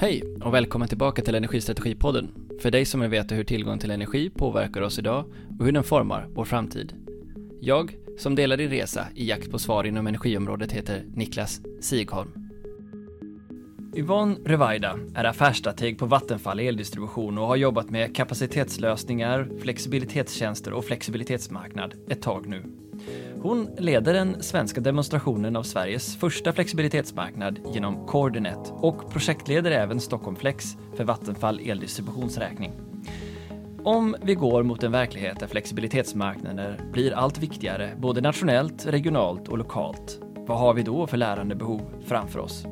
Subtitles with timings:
[0.00, 2.34] Hej och välkommen tillbaka till Energistrategipodden.
[2.60, 5.24] För dig som vill veta hur tillgång till energi påverkar oss idag
[5.58, 6.94] och hur den formar vår framtid.
[7.60, 12.30] Jag, som delar din resa i jakt på svar inom energiområdet, heter Niklas Sigholm.
[13.96, 21.94] Yvonne Revaida är affärsstrateg på Vattenfall Eldistribution och har jobbat med kapacitetslösningar, flexibilitetstjänster och flexibilitetsmarknad
[22.08, 22.62] ett tag nu.
[23.42, 30.36] Hon leder den svenska demonstrationen av Sveriges första flexibilitetsmarknad genom Coordinet och projektleder även Stockholm
[30.36, 32.72] Flex för Vattenfall eldistributionsräkning.
[33.84, 39.58] Om vi går mot en verklighet där flexibilitetsmarknader blir allt viktigare både nationellt, regionalt och
[39.58, 42.64] lokalt, vad har vi då för lärandebehov framför oss?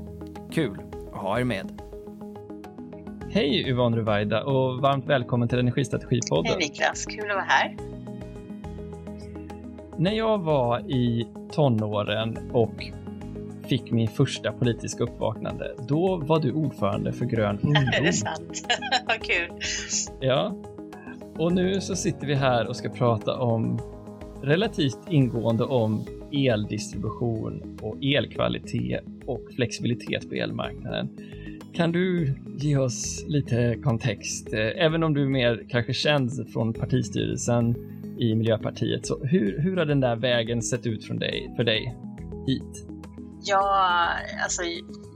[0.53, 0.80] Kul
[1.12, 1.83] att ha er med!
[3.30, 6.53] Hej Yvonne Ruwaida och varmt välkommen till Energistrategipodden.
[6.53, 7.95] Hej Niklas, kul att vara här.
[9.98, 12.84] När jag var i tonåren och
[13.68, 17.84] fick min första politiska uppvaknande, då var du ordförande för Grön ungdom.
[17.98, 18.66] Är det sant?
[19.06, 19.50] Vad kul.
[20.20, 20.56] Ja.
[21.38, 23.78] Och nu så sitter vi här och ska prata om
[24.42, 31.08] relativt ingående om eldistribution och elkvalitet och flexibilitet på elmarknaden.
[31.75, 37.75] Kan du ge oss lite kontext, även om du är mer kanske känd från partistyrelsen
[38.19, 39.06] i Miljöpartiet.
[39.06, 41.97] Så hur, hur har den där vägen sett ut från dig, för dig
[42.47, 42.86] hit?
[43.48, 44.09] Ja,
[44.42, 44.62] alltså,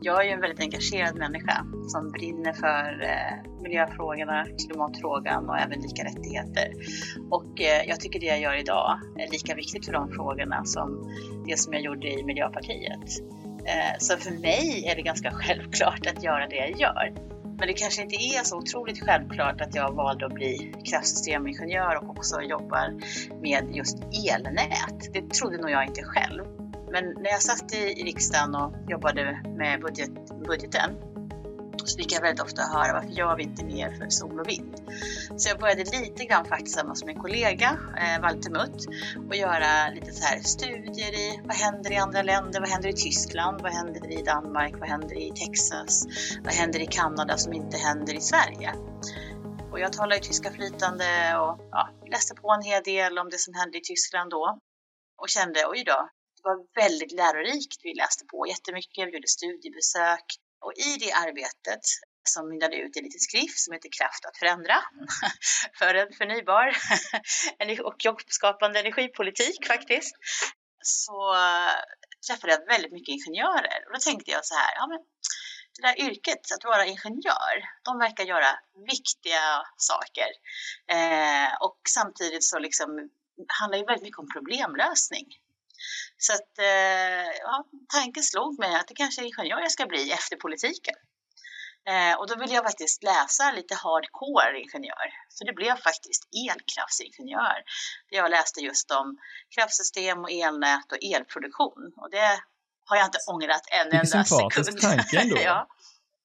[0.01, 5.81] jag är ju en väldigt engagerad människa som brinner för eh, miljöfrågorna, klimatfrågan och även
[5.81, 6.69] lika rättigheter.
[7.31, 11.13] Och eh, jag tycker det jag gör idag är lika viktigt för de frågorna som
[11.47, 13.09] det som jag gjorde i Miljöpartiet.
[13.67, 17.15] Eh, så för mig är det ganska självklart att göra det jag gör.
[17.61, 22.11] Men det kanske inte är så otroligt självklart att jag valde att bli kraftsystemingenjör och
[22.11, 23.01] också jobbar
[23.43, 25.13] med just elnät.
[25.13, 26.45] Det trodde nog jag inte själv.
[26.93, 30.11] Men när jag satt i riksdagen och jobbade med budget,
[30.47, 31.10] budgeten
[31.91, 34.75] så fick jag väldigt ofta höra varför gör vi inte mer för sol och vind?
[35.37, 38.87] Så jag började lite grann faktiskt tillsammans med en kollega, eh, Walter Mutt,
[39.29, 42.93] och göra lite så här studier i vad händer i andra länder, vad händer i
[42.93, 46.07] Tyskland, vad händer i Danmark, vad händer i Texas,
[46.45, 48.75] vad händer i Kanada som inte händer i Sverige?
[49.73, 53.39] Och jag talar ju tyska flytande och ja, läste på en hel del om det
[53.39, 54.59] som hände i Tyskland då
[55.23, 57.81] och kände oj då, det var väldigt lärorikt.
[57.83, 60.27] Vi läste på jättemycket, vi gjorde studiebesök
[60.61, 61.81] och i det arbetet
[62.29, 64.77] som mynnade ut i en liten skrift som heter Kraft att förändra
[65.79, 66.77] för en förnybar
[67.89, 70.15] och jobbskapande energipolitik faktiskt,
[70.83, 71.37] så
[72.29, 74.99] träffade jag väldigt mycket ingenjörer och då tänkte jag så här, ja men
[75.77, 78.51] det där yrket, att vara ingenjör, de verkar göra
[78.87, 80.31] viktiga saker.
[80.97, 82.89] Eh, och samtidigt så liksom
[83.61, 85.27] handlar det väldigt mycket om problemlösning.
[86.27, 87.55] Så att eh, ja,
[87.97, 90.99] tanken slog mig att det kanske är ingenjör jag ska bli efter politiken.
[91.91, 95.07] Eh, och då ville jag faktiskt läsa lite hardcore ingenjör.
[95.29, 97.59] Så det blev faktiskt elkraftsingenjör.
[98.11, 99.07] Jag läste just om
[99.55, 101.83] kraftsystem och elnät och elproduktion.
[102.01, 102.31] Och det
[102.89, 104.53] har jag inte ångrat en enda sekund.
[104.57, 105.37] Vilken tanke ändå.
[105.51, 105.67] ja.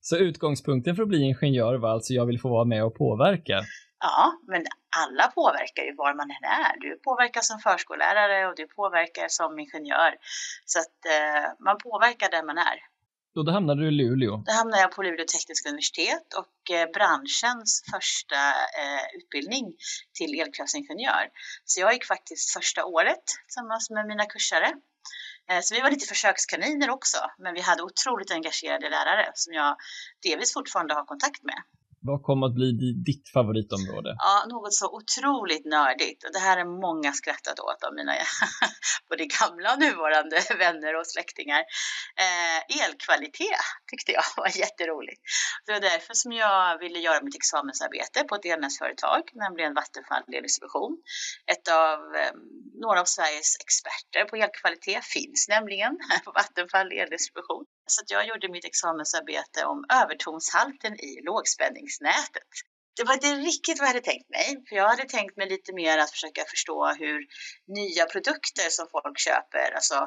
[0.02, 3.58] Så utgångspunkten för att bli ingenjör var alltså jag vill få vara med och påverka?
[4.00, 4.66] Ja, men
[5.04, 6.80] alla påverkar ju var man än är.
[6.80, 10.16] Du påverkar som förskollärare och du påverkar som ingenjör.
[10.66, 12.78] Så att eh, man påverkar där man är.
[13.36, 14.44] Och då hamnade du i Luleå?
[14.46, 18.42] Då hamnade jag på Luleå tekniska universitet och eh, branschens första
[18.82, 19.66] eh, utbildning
[20.14, 21.26] till elkraftsingenjör.
[21.66, 24.70] Så jag gick faktiskt första året tillsammans med mina kursare.
[25.50, 29.76] Eh, så vi var lite försökskaniner också, men vi hade otroligt engagerade lärare som jag
[30.24, 31.60] delvis fortfarande har kontakt med.
[32.10, 32.70] Vad kommer att bli
[33.10, 34.16] ditt favoritområde?
[34.18, 36.24] Ja, något så otroligt nördigt.
[36.26, 38.14] Och det här är många skrattat åt av mina
[39.10, 41.62] både gamla och nuvarande vänner och släktingar.
[42.26, 45.22] Eh, elkvalitet tyckte jag var jätteroligt.
[45.66, 50.94] Det var därför som jag ville göra mitt examensarbete på ett elnätsföretag, nämligen Vattenfall Eldistribution.
[51.54, 52.34] Ett av eh,
[52.84, 55.94] några av Sveriges experter på elkvalitet finns nämligen
[56.26, 57.66] på Vattenfall Eldistribution.
[57.88, 62.52] Så jag gjorde mitt examensarbete om övertonshalten i lågspänningsnätet.
[62.98, 65.74] Det var inte riktigt vad jag hade tänkt mig, för jag hade tänkt mig lite
[65.74, 67.20] mer att försöka förstå hur
[67.68, 70.00] nya produkter som folk köper, alltså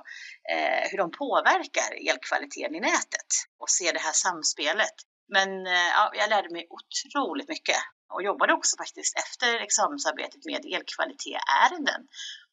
[0.53, 3.31] eh, hur de påverkar elkvaliteten i nätet
[3.61, 4.97] och se det här samspelet.
[5.29, 7.81] Men eh, ja, jag lärde mig otroligt mycket
[8.15, 12.01] och jobbade också faktiskt efter examensarbetet med elkvalitetsärenden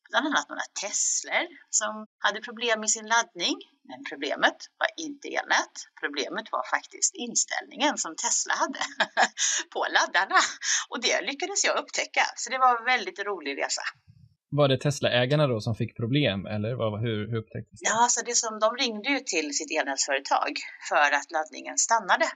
[0.10, 1.94] bland annat några Teslor som
[2.26, 3.56] hade problem med sin laddning.
[3.90, 5.76] Men problemet var inte elnät.
[6.04, 8.84] Problemet var faktiskt inställningen som Tesla hade
[9.74, 10.40] på laddarna.
[10.90, 13.86] Och det lyckades jag upptäcka, så det var en väldigt rolig resa.
[14.60, 17.90] Var det Tesla-ägarna då som fick problem eller vad, hur, hur upptäcktes det?
[17.90, 20.52] Ja, så det som, de ringde ju till sitt elnätsföretag
[20.90, 22.28] för att laddningen stannade.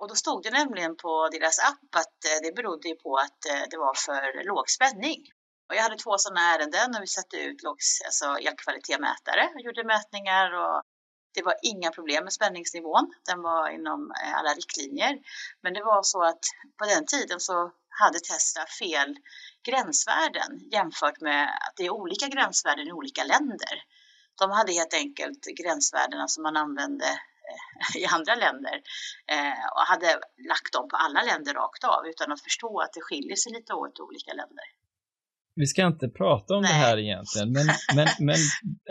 [0.00, 3.64] Och då stod det nämligen på deras app att eh, det berodde på att eh,
[3.70, 5.18] det var för låg spänning.
[5.68, 9.84] Och jag hade två sådana ärenden och vi satte ut lågs, alltså elkvalitetsmätare och gjorde
[9.84, 10.82] mätningar och
[11.34, 13.12] det var inga problem med spänningsnivån.
[13.26, 15.18] Den var inom eh, alla riktlinjer.
[15.62, 16.44] Men det var så att
[16.78, 19.16] på den tiden så hade Tesla fel
[19.68, 23.74] gränsvärden jämfört med att det är olika gränsvärden i olika länder.
[24.40, 27.06] De hade helt enkelt gränsvärdena som man använde
[27.50, 28.82] eh, i andra länder
[29.26, 33.00] eh, och hade lagt dem på alla länder rakt av utan att förstå att det
[33.00, 34.64] skiljer sig lite åt i olika länder.
[35.60, 36.72] Vi ska inte prata om Nej.
[36.72, 37.66] det här egentligen, men,
[37.96, 38.40] men, men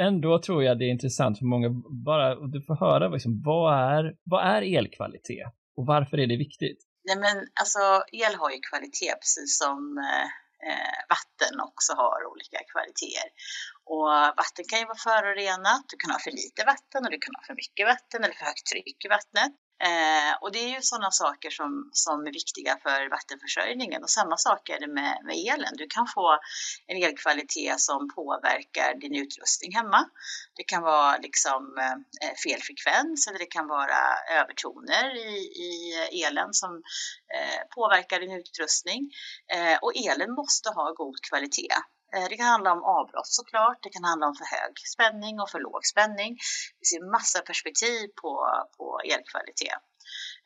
[0.08, 1.70] ändå tror jag det är intressant för många,
[2.10, 5.48] bara du får höra liksom, vad, är, vad är elkvalitet
[5.78, 6.80] och varför är det viktigt?
[7.08, 7.84] Nej men alltså
[8.22, 10.28] el har ju kvalitet precis som eh,
[10.68, 13.30] eh, vatten också har olika kvaliteter.
[13.94, 14.08] Och
[14.42, 17.44] vatten kan ju vara förorenat, du kan ha för lite vatten och du kan ha
[17.50, 19.54] för mycket vatten eller för högt tryck i vattnet.
[19.84, 24.38] Eh, och det är ju sådana saker som, som är viktiga för vattenförsörjningen och samma
[24.38, 25.74] sak är det med, med elen.
[25.78, 26.40] Du kan få
[26.88, 30.10] en elkvalitet som påverkar din utrustning hemma.
[30.56, 31.78] Det kan vara liksom
[32.24, 34.00] eh, fel frekvens eller det kan vara
[34.40, 35.38] övertoner i,
[36.12, 36.72] i elen som
[37.36, 39.12] eh, påverkar din utrustning.
[39.54, 41.76] Eh, och elen måste ha god kvalitet.
[42.14, 45.50] Eh, det kan handla om avbrott såklart, det kan handla om för hög spänning och
[45.50, 46.38] för låg spänning.
[46.80, 48.32] Det ser massa perspektiv på,
[48.78, 49.82] på elkvalitet.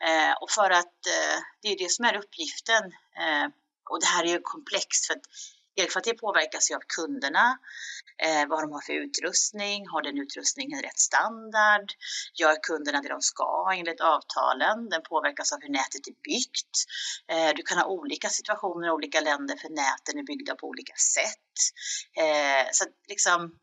[0.09, 2.83] Eh, och för att eh, det är det som är uppgiften.
[3.23, 3.47] Eh,
[3.89, 5.27] och det här är ju komplext för att
[5.75, 7.57] Elkvalitet påverkas ju av kunderna,
[8.23, 11.91] eh, vad de har för utrustning, har den utrustningen rätt standard,
[12.33, 16.75] gör kunderna det de ska enligt avtalen, den påverkas av hur nätet är byggt.
[17.31, 20.95] Eh, du kan ha olika situationer i olika länder för näten är byggda på olika
[20.95, 21.55] sätt.
[22.17, 23.59] Eh, så liksom,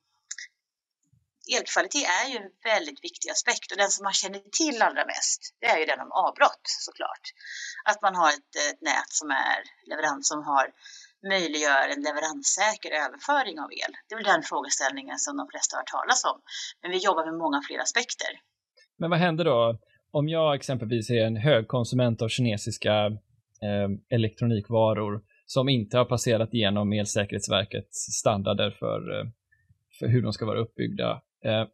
[1.56, 5.40] elkvalitet är ju en väldigt viktig aspekt och den som man känner till allra mest,
[5.60, 7.24] det är ju den om avbrott såklart.
[7.84, 10.72] Att man har ett, ett nät som är leverans som har
[11.32, 13.92] möjliggör en leveranssäker överföring av el.
[14.06, 16.38] Det är väl den frågeställningen som de flesta har hört talas om.
[16.82, 18.32] Men vi jobbar med många fler aspekter.
[19.00, 19.78] Men vad händer då
[20.10, 23.06] om jag exempelvis är en hög konsument av kinesiska
[23.66, 29.26] eh, elektronikvaror som inte har passerat igenom Elsäkerhetsverkets standarder för, eh,
[29.98, 31.10] för hur de ska vara uppbyggda.
[31.44, 31.64] Eh,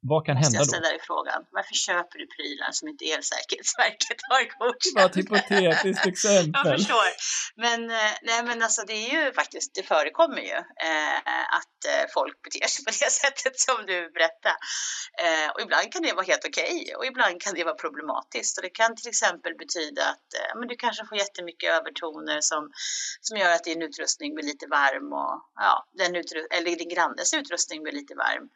[0.00, 0.60] vad kan hända då?
[0.60, 1.40] Jag ställa dig frågan.
[1.50, 4.94] Varför köper du prylar som inte Elsäkerhetsverket har godkänt?
[4.94, 6.60] Det var ett hypotetiskt exempel.
[6.64, 7.08] jag förstår.
[7.64, 10.58] Men, eh, nej, men alltså, det är ju faktiskt, det förekommer ju
[10.90, 14.56] eh, att eh, folk beter sig på det sättet som du berättade.
[15.24, 18.58] Eh, och ibland kan det vara helt okej okay, och ibland kan det vara problematiskt.
[18.58, 22.62] Och det kan till exempel betyda att eh, men du kanske får jättemycket övertoner som,
[23.20, 25.34] som gör att din utrustning blir lite varm och
[25.66, 26.12] ja, den
[26.56, 28.48] eller din grannes utrustning blir lite varm.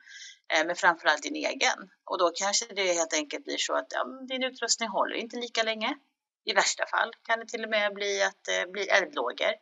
[0.53, 1.79] Eh, men framförallt din egen.
[2.05, 5.63] Och då kanske det helt enkelt blir så att ja, din utrustning håller inte lika
[5.63, 5.97] länge.
[6.45, 9.53] I värsta fall kan det till och med bli att eh, eldlågor.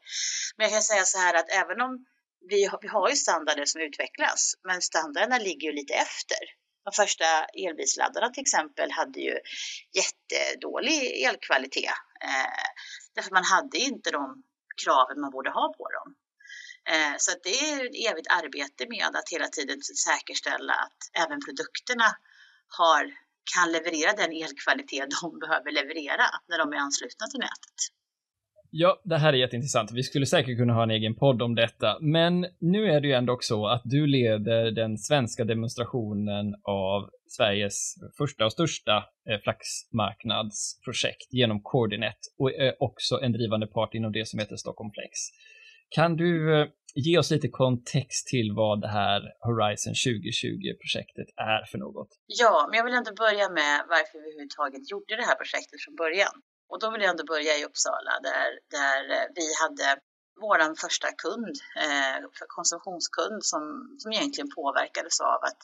[0.56, 2.06] Men jag kan säga så här att även om
[2.49, 6.38] vi har, vi har ju standarder som utvecklas, men standarderna ligger ju lite efter.
[6.85, 9.38] De första elbilsladdarna till exempel hade ju
[10.00, 11.99] jättedålig elkvalitet.
[12.25, 12.64] Eh,
[13.14, 14.43] därför man hade inte de
[14.85, 16.14] kraven man borde ha på dem.
[16.93, 22.08] Eh, så det är ett evigt arbete med att hela tiden säkerställa att även produkterna
[22.79, 23.02] har,
[23.55, 27.78] kan leverera den elkvalitet de behöver leverera när de är anslutna till nätet.
[28.71, 29.92] Ja, det här är jätteintressant.
[29.92, 33.14] Vi skulle säkert kunna ha en egen podd om detta, men nu är det ju
[33.14, 38.97] ändå så att du leder den svenska demonstrationen av Sveriges första och största
[39.30, 44.90] eh, flaxmarknadsprojekt genom Coordinet och är också en drivande part inom det som heter Stockholm
[44.90, 45.12] Flex.
[45.88, 51.78] Kan du eh, ge oss lite kontext till vad det här Horizon 2020-projektet är för
[51.78, 52.09] något?
[52.26, 55.97] Ja, men jag vill ändå börja med varför vi överhuvudtaget gjorde det här projektet från
[55.97, 56.35] början.
[56.71, 59.87] Och då vill jag ändå börja i Uppsala där, där eh, vi hade
[60.45, 61.54] vår första kund,
[61.85, 62.16] eh,
[62.57, 63.62] konsumtionskund, som,
[64.00, 65.61] som egentligen påverkades av att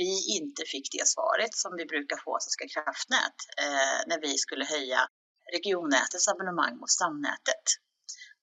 [0.00, 4.64] vi inte fick det svaret som vi brukar få Svenska kraftnät eh, när vi skulle
[4.74, 5.00] höja
[5.56, 7.64] regionnätets abonnemang mot stamnätet.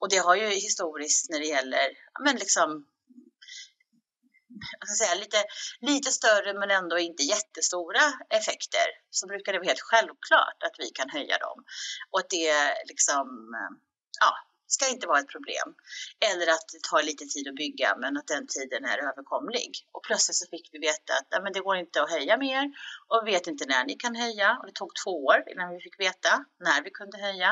[0.02, 1.88] Och det har ju historiskt när det gäller,
[2.24, 2.86] men liksom,
[4.80, 5.44] jag ska säga, lite,
[5.82, 10.90] lite större men ändå inte jättestora effekter så brukar det vara helt självklart att vi
[10.90, 11.64] kan höja dem.
[12.12, 12.54] Och att det
[12.92, 13.28] liksom,
[14.20, 14.32] ja,
[14.74, 15.68] ska inte vara ett problem.
[16.30, 19.70] Eller att det tar lite tid att bygga men att den tiden är överkomlig.
[19.92, 22.64] Och plötsligt så fick vi veta att nej, men det går inte att höja mer
[23.10, 24.58] och vi vet inte när ni kan höja.
[24.60, 27.52] Och det tog två år innan vi fick veta när vi kunde höja.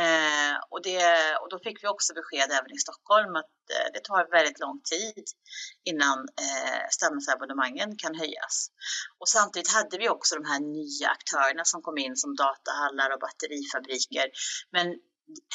[0.00, 1.02] Eh, och, det,
[1.40, 4.80] och då fick vi också besked även i Stockholm att eh, det tar väldigt lång
[4.94, 5.24] tid
[5.84, 8.70] innan eh, stammisabonnemangen kan höjas.
[9.18, 13.20] Och samtidigt hade vi också de här nya aktörerna som kom in som datahallar och
[13.20, 14.26] batterifabriker.
[14.70, 14.86] Men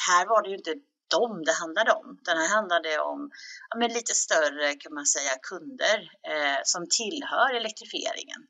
[0.08, 0.74] här var det ju inte
[1.16, 2.06] dem det handlade om.
[2.28, 3.30] Den här handlade om
[3.70, 5.98] ja, men lite större kan man säga kunder
[6.32, 8.40] eh, som tillhör elektrifieringen.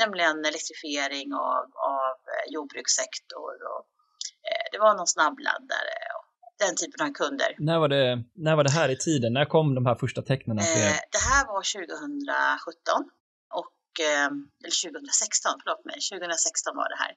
[0.00, 1.64] Nämligen elektrifiering av,
[2.00, 3.84] av eh, jordbrukssektor och
[4.48, 6.26] eh, det var någon snabbladdare och
[6.64, 7.50] den typen av kunder.
[7.58, 9.32] När var det, när var det här i tiden?
[9.32, 10.58] När kom de här första tecknen?
[10.58, 13.10] Eh, det här var 2017
[13.60, 13.76] och,
[14.08, 14.30] eh,
[14.64, 17.12] eller 2016, förlåt mig, 2016 var det här.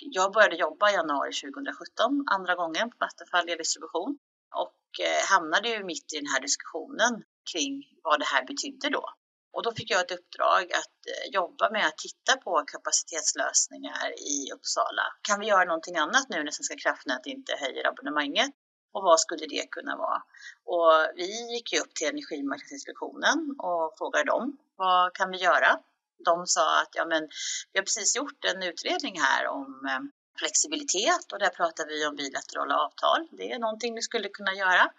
[0.00, 4.18] Jag började jobba i januari 2017, andra gången på Vattenfall Eldistribution
[4.54, 9.04] och eh, hamnade ju mitt i den här diskussionen kring vad det här betydde då.
[9.52, 14.52] Och då fick jag ett uppdrag att eh, jobba med att titta på kapacitetslösningar i
[14.54, 15.04] Uppsala.
[15.28, 18.50] Kan vi göra någonting annat nu när Svenska kraftnät inte höjer abonnemanget?
[18.92, 20.22] Och vad skulle det kunna vara?
[20.64, 25.80] Och vi gick ju upp till Energimarknadsinspektionen och frågade dem, vad kan vi göra?
[26.24, 27.28] De sa att ja, men
[27.72, 30.00] vi har precis gjort en utredning här om eh,
[30.38, 33.28] flexibilitet och där pratar vi om bilaterala avtal.
[33.30, 34.90] Det är någonting vi skulle kunna göra.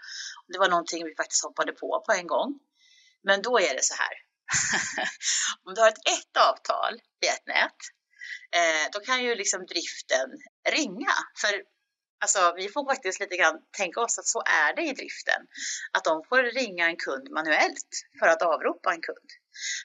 [0.48, 2.60] Det var någonting vi faktiskt hoppade på på en gång.
[3.24, 4.13] Men då är det så här.
[5.66, 6.94] om du har ett, ett avtal
[7.25, 7.80] i ett nät,
[8.60, 10.30] eh, då kan ju liksom driften
[10.70, 11.13] ringa.
[11.42, 11.51] För
[12.24, 15.42] Alltså, vi får faktiskt lite grann tänka oss att så är det i driften.
[15.92, 19.30] Att de får ringa en kund manuellt för att avropa en kund.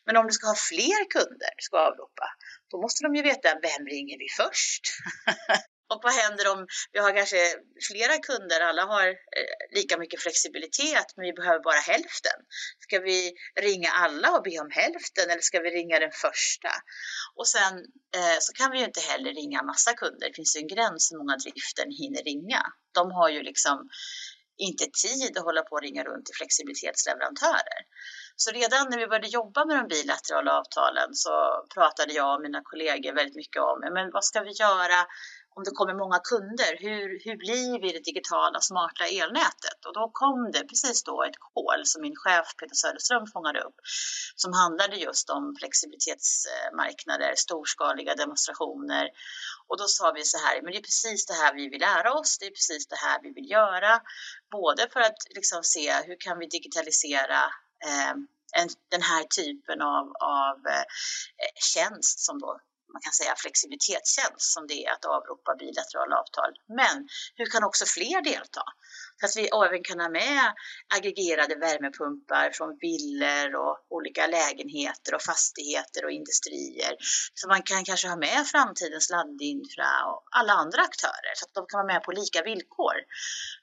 [0.06, 2.26] Men om du ska ha fler kunder ska avropa,
[2.70, 4.82] då måste de ju veta vem ringer vi först?
[5.88, 7.36] Och vad händer om vi har kanske
[7.88, 12.38] flera kunder, alla har eh, lika mycket flexibilitet men vi behöver bara hälften.
[12.78, 16.72] Ska vi ringa alla och be om hälften eller ska vi ringa den första?
[17.34, 17.74] Och sen
[18.16, 20.28] eh, så kan vi ju inte heller ringa massa kunder.
[20.28, 22.62] Det finns ju en gräns hur många driften hinner ringa.
[22.94, 23.88] De har ju liksom
[24.56, 27.80] inte tid att hålla på och ringa runt till flexibilitetsleverantörer.
[28.36, 32.60] Så redan när vi började jobba med de bilaterala avtalen så pratade jag och mina
[32.64, 35.06] kollegor väldigt mycket om men vad ska vi göra
[35.56, 39.78] om det kommer många kunder, hur, hur blir vi det digitala smarta elnätet?
[39.86, 43.78] Och då kom det precis då ett kol som min chef Peter Söderström fångade upp
[44.36, 49.08] som handlade just om flexibilitetsmarknader, storskaliga demonstrationer.
[49.68, 52.12] Och då sa vi så här, men det är precis det här vi vill lära
[52.12, 54.00] oss, det är precis det här vi vill göra.
[54.50, 57.40] Både för att liksom se hur kan vi digitalisera
[57.84, 60.84] Ehm, en, den här typen av, av eh,
[61.74, 62.60] tjänst som då
[62.96, 66.52] man kan säga flexibilitetstjänst som det är att avropa bilaterala avtal.
[66.80, 68.64] Men hur kan också fler delta?
[69.18, 70.44] Så att vi även kan ha med
[70.96, 76.92] aggregerade värmepumpar från villor och olika lägenheter och fastigheter och industrier.
[77.34, 81.66] Så man kan kanske ha med framtidens laddinfra och alla andra aktörer så att de
[81.66, 82.96] kan vara med på lika villkor.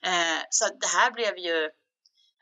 [0.10, 1.70] Eh, så det här blev ju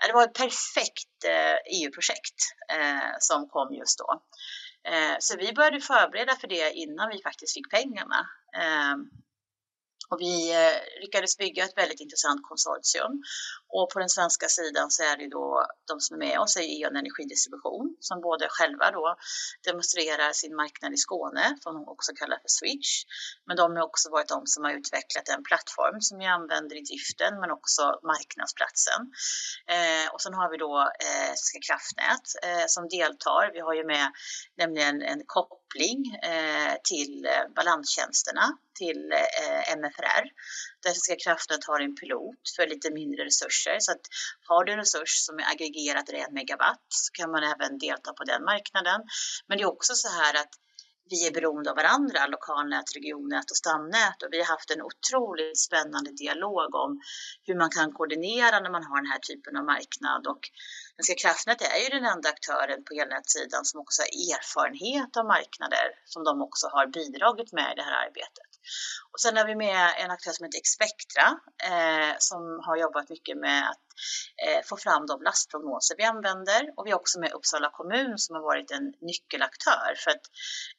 [0.08, 2.40] det var ett perfekt eh, e EU-projekt
[2.72, 4.22] eh, som kom just då.
[4.92, 8.28] Eh, så vi började förbereda för det innan vi faktiskt fick pengarna.
[10.10, 10.54] Och vi
[11.02, 13.24] lyckades bygga ett väldigt intressant konsortium.
[13.78, 16.62] Och på den svenska sidan så är det då de som är med oss är
[16.62, 19.16] E.ON Energidistribution som både själva då
[19.68, 22.92] demonstrerar sin marknad i Skåne, som de också kallar för Switch.
[23.48, 26.84] Men de har också varit de som har utvecklat en plattform som vi använder i
[26.90, 29.02] driften men också marknadsplatsen.
[29.76, 30.74] Eh, och sen har vi då
[31.08, 33.44] eh, Svenska kraftnät eh, som deltar.
[33.54, 34.08] Vi har ju med
[34.58, 36.00] nämligen en koppling
[36.32, 38.46] eh, till eh, balanstjänsterna
[38.82, 39.76] till eh,
[40.84, 43.61] där Svenska kraftnät har en pilot för lite mindre resurser.
[43.80, 44.02] Så att
[44.48, 48.14] har du en resurs som är aggregerad till 1 megawatt så kan man även delta
[48.14, 49.02] på den marknaden.
[49.48, 50.54] Men det är också så här att
[51.12, 55.60] vi är beroende av varandra, lokalnät, regionnät och stamnät och vi har haft en otroligt
[55.68, 56.92] spännande dialog om
[57.48, 60.44] hur man kan koordinera när man har den här typen av marknad och
[60.96, 65.88] Svenska kraftnät är ju den enda aktören på elnätssidan som också har erfarenhet av marknader
[66.14, 68.51] som de också har bidragit med i det här arbetet.
[69.12, 71.28] Och sen har vi med en aktör som heter Expectra
[71.64, 73.86] eh, som har jobbat mycket med att
[74.46, 78.36] eh, få fram de lastprognoser vi använder och vi har också med Uppsala kommun som
[78.36, 80.26] har varit en nyckelaktör för att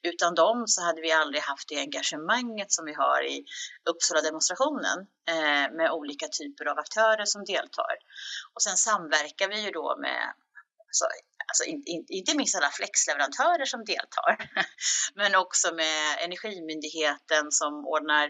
[0.03, 3.45] utan dem så hade vi aldrig haft det engagemanget som vi har i
[3.91, 4.99] Uppsala demonstrationen
[5.29, 7.95] eh, med olika typer av aktörer som deltar.
[8.55, 10.35] Och sen samverkar vi ju då med
[10.93, 11.07] alltså,
[11.49, 14.33] alltså in, in, inte minst alla flexleverantörer som deltar,
[15.15, 18.27] men också med Energimyndigheten som ordnar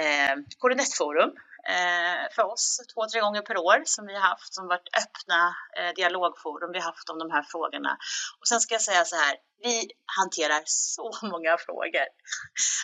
[0.00, 1.30] eh, Koordinetforum
[1.68, 5.54] eh, för oss två, tre gånger per år som vi har haft som varit öppna
[5.78, 7.98] eh, dialogforum vi har haft om de här frågorna.
[8.40, 12.06] Och sen ska jag säga så här, vi hanterar så många frågor.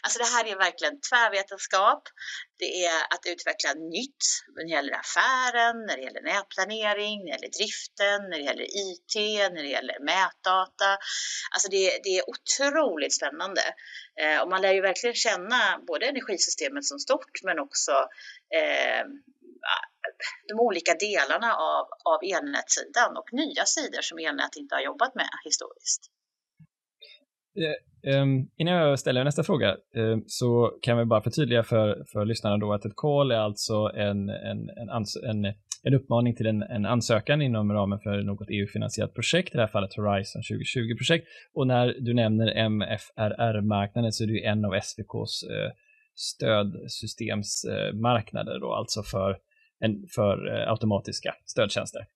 [0.02, 2.02] Alltså det här är verkligen tvärvetenskap.
[2.58, 4.25] Det är att utveckla nytt
[4.56, 8.64] när det gäller affären, när det gäller nätplanering, när det gäller driften, när det gäller
[8.64, 9.14] IT,
[9.52, 10.90] när det gäller mätdata.
[11.52, 13.62] Alltså det, det är otroligt spännande.
[14.20, 17.92] Eh, och man lär ju verkligen känna både energisystemet som stort men också
[18.54, 19.04] eh,
[20.48, 25.28] de olika delarna av, av elnätssidan och nya sidor som elnät inte har jobbat med
[25.44, 26.10] historiskt.
[27.56, 27.75] Eh,
[28.12, 32.56] ehm, innan jag ställer nästa fråga ehm, så kan vi bara förtydliga för, för lyssnarna
[32.56, 34.88] då att ett call är alltså en, en, en,
[35.25, 35.44] en,
[35.82, 39.68] en uppmaning till en, en ansökan inom ramen för något EU-finansierat projekt, i det här
[39.68, 41.26] fallet Horizon 2020-projekt.
[41.54, 45.70] Och när du nämner MFRR-marknaden så är det ju en av SVKs eh,
[46.14, 49.38] stödsystemsmarknader eh, då, alltså för,
[49.80, 52.06] en, för automatiska stödtjänster.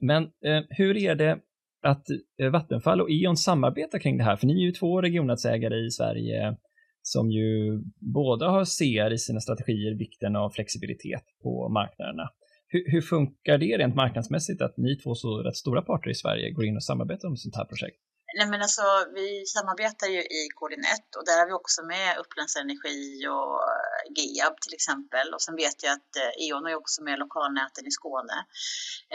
[0.00, 0.30] Men
[0.70, 1.38] hur är det
[1.86, 5.86] att eh, Vattenfall och E.ON samarbetar kring det här, för ni är ju två regionnätsägare
[5.86, 6.56] i Sverige
[7.02, 7.82] som ju
[8.14, 12.30] båda har ser i sina strategier vikten av flexibilitet på marknaderna.
[12.68, 16.50] Hur, hur, funkar det rent marknadsmässigt att ni två så rätt stora parter i Sverige
[16.50, 17.98] går in och samarbetar om sånt här projekt?
[18.34, 18.82] Nej, men alltså,
[19.14, 24.12] vi samarbetar ju i Koordinett och där har vi också med Upplands Energi och eh,
[24.16, 25.34] GEAB till exempel.
[25.34, 28.38] Och sen vet jag att eh, E.ON är också med lokalnäten i Skåne.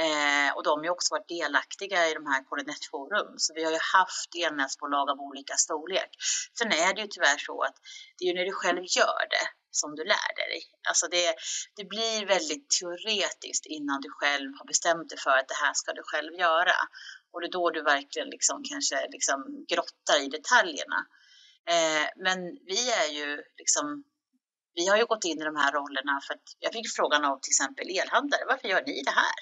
[0.04, 3.34] Eh, och de har ju också varit delaktiga i de här Koordinetforum.
[3.38, 6.12] Så vi har ju haft elnätsbolag av olika storlek.
[6.58, 7.76] Sen är det ju tyvärr så att
[8.18, 10.64] det är ju när du själv gör det som du lär dig.
[10.90, 11.36] Alltså det,
[11.76, 15.94] det blir väldigt teoretiskt innan du själv har bestämt dig för att det här ska
[15.94, 16.78] du själv göra.
[17.32, 21.00] Och det är då du verkligen liksom kanske liksom grottar i detaljerna.
[21.70, 22.40] Eh, men
[22.72, 24.04] vi är ju liksom,
[24.74, 27.40] vi har ju gått in i de här rollerna för att jag fick frågan av
[27.40, 29.40] till exempel elhandlare, varför gör ni det här?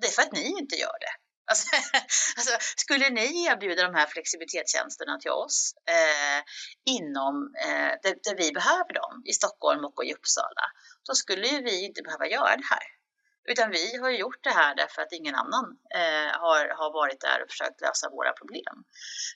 [0.00, 1.14] Det är för att ni inte gör det.
[1.50, 1.68] Alltså,
[2.36, 6.40] alltså, skulle ni erbjuda de här flexibilitetstjänsterna till oss eh,
[6.96, 10.64] inom eh, där, där, vi behöver dem i Stockholm och i Uppsala,
[11.06, 13.01] då skulle ju vi inte behöva göra det här.
[13.44, 17.42] Utan vi har gjort det här därför att ingen annan eh, har, har varit där
[17.42, 18.84] och försökt lösa våra problem.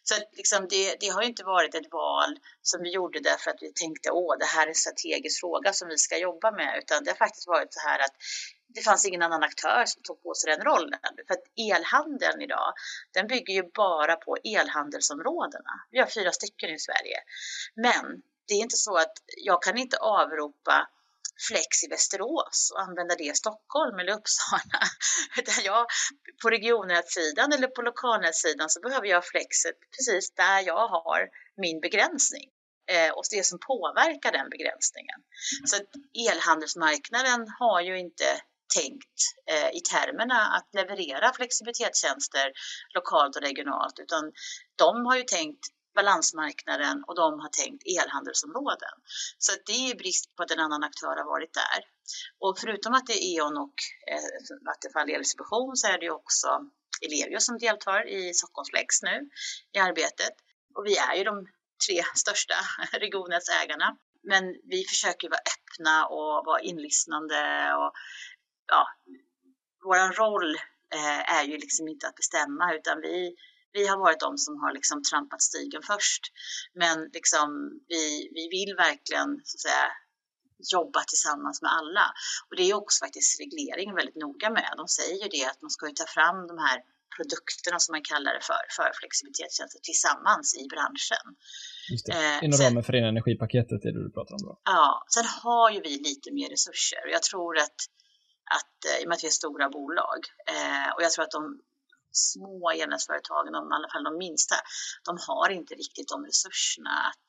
[0.03, 3.63] Så att, liksom, det, det har inte varit ett val som vi gjorde därför att
[3.63, 7.05] vi tänkte åh, det här är en strategisk fråga som vi ska jobba med, utan
[7.05, 8.15] det har faktiskt varit så här att
[8.69, 11.01] det fanns ingen annan aktör som tog på sig den rollen.
[11.27, 12.73] För att elhandeln idag,
[13.13, 15.73] den bygger ju bara på elhandelsområdena.
[15.91, 17.19] Vi har fyra stycken i Sverige.
[17.75, 20.89] Men det är inte så att jag kan inte avropa
[21.49, 24.81] Flex i Västerås och använda det i Stockholm eller Uppsala.
[25.39, 25.87] Utan jag,
[26.43, 32.49] på regionnätssidan eller på lokalnätssidan så behöver jag Flexet precis där jag har min begränsning
[32.91, 35.19] eh, och det som påverkar den begränsningen.
[35.65, 35.89] Så att
[36.31, 38.41] elhandelsmarknaden har ju inte
[38.75, 39.19] tänkt
[39.51, 42.53] eh, i termerna att leverera flexibilitetstjänster
[42.95, 44.33] lokalt och regionalt utan
[44.77, 45.65] de har ju tänkt
[45.97, 48.97] balansmarknaden och de har tänkt elhandelsområden.
[49.39, 51.81] Så det är brist på att en annan aktör har varit där.
[52.41, 53.79] Och förutom att det är E.ON och
[54.13, 56.49] eh, Vattenfall Eldistribution så är det också
[57.05, 59.31] Ellevio som deltar i Stockholmsflex nu
[59.73, 60.35] i arbetet.
[60.75, 61.47] Och vi är ju de
[61.87, 62.55] tre största
[62.93, 63.97] regionnätsägarna.
[64.23, 67.39] Men vi försöker vara öppna och vara inlyssnande
[67.75, 67.93] och
[68.67, 68.89] ja,
[69.85, 70.55] vår roll
[70.95, 73.37] eh, är ju liksom inte att bestämma utan vi
[73.79, 76.23] vi har varit de som har liksom trampat stigen först.
[76.83, 77.49] Men liksom,
[77.93, 78.05] vi,
[78.37, 79.87] vi vill verkligen så att säga,
[80.77, 82.07] jobba tillsammans med alla.
[82.49, 84.71] Och det är också faktiskt regleringen väldigt noga med.
[84.77, 86.79] De säger ju det att man ska ju ta fram de här
[87.17, 91.27] produkterna som man kallar det för, för flexibilitetstjänster tillsammans i branschen.
[91.93, 92.13] Just det.
[92.13, 94.53] Eh, Inom ramen för det energipaketet är det du pratar om då?
[94.65, 97.79] Ja, sen har ju vi lite mer resurser och jag tror att,
[98.59, 100.21] att eh, i och med att vi är stora bolag
[100.55, 101.43] eh, och jag tror att de
[102.17, 104.57] små enhetsföretagen, i alla fall de minsta,
[105.05, 107.27] de har inte riktigt de resurserna att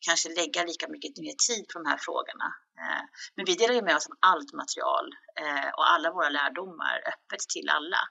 [0.00, 2.48] kanske lägga lika mycket mer tid på de här frågorna.
[2.80, 5.06] Eh, men vi delar ju med oss av allt material
[5.40, 8.02] eh, och alla våra lärdomar öppet till alla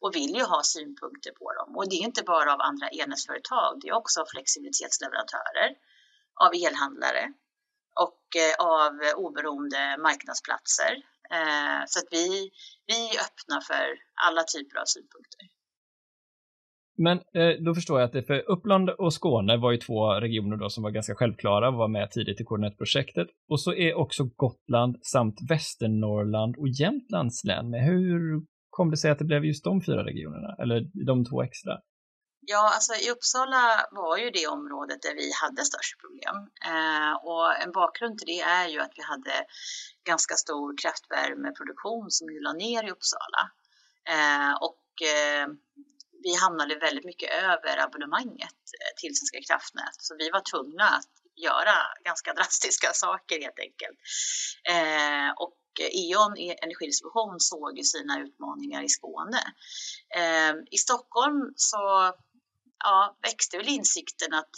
[0.00, 1.76] och vill ju ha synpunkter på dem.
[1.76, 5.70] Och det är inte bara av andra enhetsföretag, det är också av flexibilitetsleverantörer,
[6.44, 7.32] av elhandlare
[8.00, 10.92] och eh, av oberoende marknadsplatser.
[11.86, 12.50] Så att vi,
[12.86, 13.86] vi är öppna för
[14.26, 15.48] alla typer av synpunkter.
[16.98, 20.56] Men eh, då förstår jag att det för Uppland och Skåne var ju två regioner
[20.56, 23.28] då som var ganska självklara och var med tidigt i koordinatprojektet.
[23.48, 27.84] Och så är också Gotland samt Västernorrland och Jämtlands län med.
[27.84, 31.78] Hur kom det sig att det blev just de fyra regionerna, eller de två extra?
[32.46, 36.36] Ja, alltså i Uppsala var ju det området där vi hade störst problem.
[36.72, 39.34] Eh, och en bakgrund till det är ju att vi hade
[40.04, 43.42] ganska stor kraftvärmeproduktion som vi la ner i Uppsala.
[44.14, 45.46] Eh, och eh,
[46.22, 49.96] vi hamnade väldigt mycket över abonnemanget eh, till Svenska kraftnät.
[49.98, 53.98] Så vi var tvungna att göra ganska drastiska saker helt enkelt.
[54.68, 59.42] Eh, och E.ON e- energidistribution såg ju sina utmaningar i Skåne.
[60.16, 62.14] Eh, I Stockholm så
[62.84, 64.50] ja, växte väl insikten att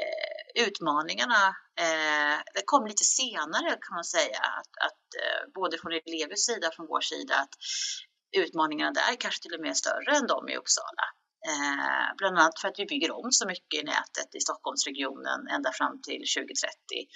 [0.00, 4.40] eh, utmaningarna eh, det kom lite senare kan man säga.
[4.40, 7.54] Att, att eh, både från elevers sida och från vår sida att
[8.34, 11.04] utmaningarna där kanske till och med är större än de i Uppsala.
[11.48, 15.72] Eh, bland annat för att vi bygger om så mycket i nätet i Stockholmsregionen ända
[15.72, 17.08] fram till 2030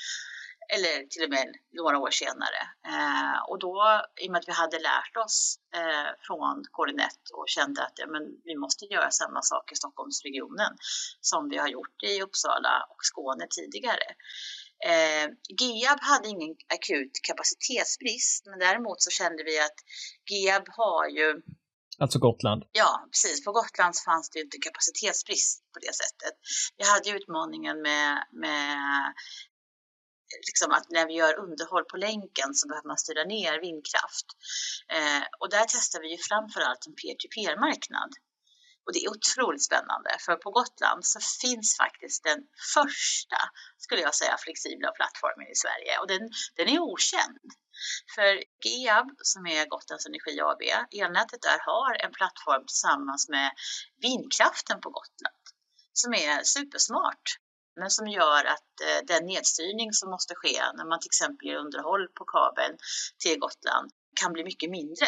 [0.74, 2.61] eller till och med några år senare.
[2.94, 7.44] Eh, och då, i och med att vi hade lärt oss eh, från Coordinet och
[7.48, 10.72] kände att ja, men vi måste göra samma sak i Stockholmsregionen
[11.20, 14.09] som vi har gjort i Uppsala och Skåne tidigare.
[14.87, 15.27] Eh,
[15.61, 19.79] GIAB hade ingen akut kapacitetsbrist, men däremot så kände vi att
[20.31, 21.43] GIAB har ju
[22.01, 22.64] Alltså Gotland?
[22.73, 23.45] Ja, precis.
[23.45, 26.35] På Gotland fanns det ju inte kapacitetsbrist på det sättet.
[26.77, 28.79] Vi hade utmaningen med, med
[30.47, 34.29] liksom att när vi gör underhåll på länken så behöver man styra ner vindkraft.
[34.97, 38.11] Eh, och där testar vi ju framförallt en peer-to-peer-marknad.
[38.88, 42.40] Och det är otroligt spännande för på Gotland så finns faktiskt den
[42.74, 43.40] första,
[43.79, 47.38] skulle jag säga, flexibla plattformen i Sverige och den, den är okänd.
[48.14, 48.31] För
[48.64, 50.62] GEAB som är Gotlands Energi AB,
[51.03, 53.51] elnätet där har en plattform tillsammans med
[54.03, 55.42] vindkraften på Gotland
[55.92, 57.27] som är supersmart
[57.81, 61.57] men som gör att eh, den nedstyrning som måste ske när man till exempel gör
[61.57, 62.77] underhåll på kabeln
[63.22, 65.07] till Gotland kan bli mycket mindre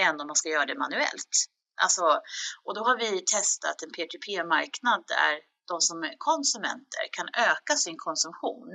[0.00, 1.34] än om man ska göra det manuellt.
[1.82, 2.20] Alltså,
[2.64, 7.96] och då har vi testat en peer-to-peer-marknad där de som är konsumenter kan öka sin
[7.98, 8.68] konsumtion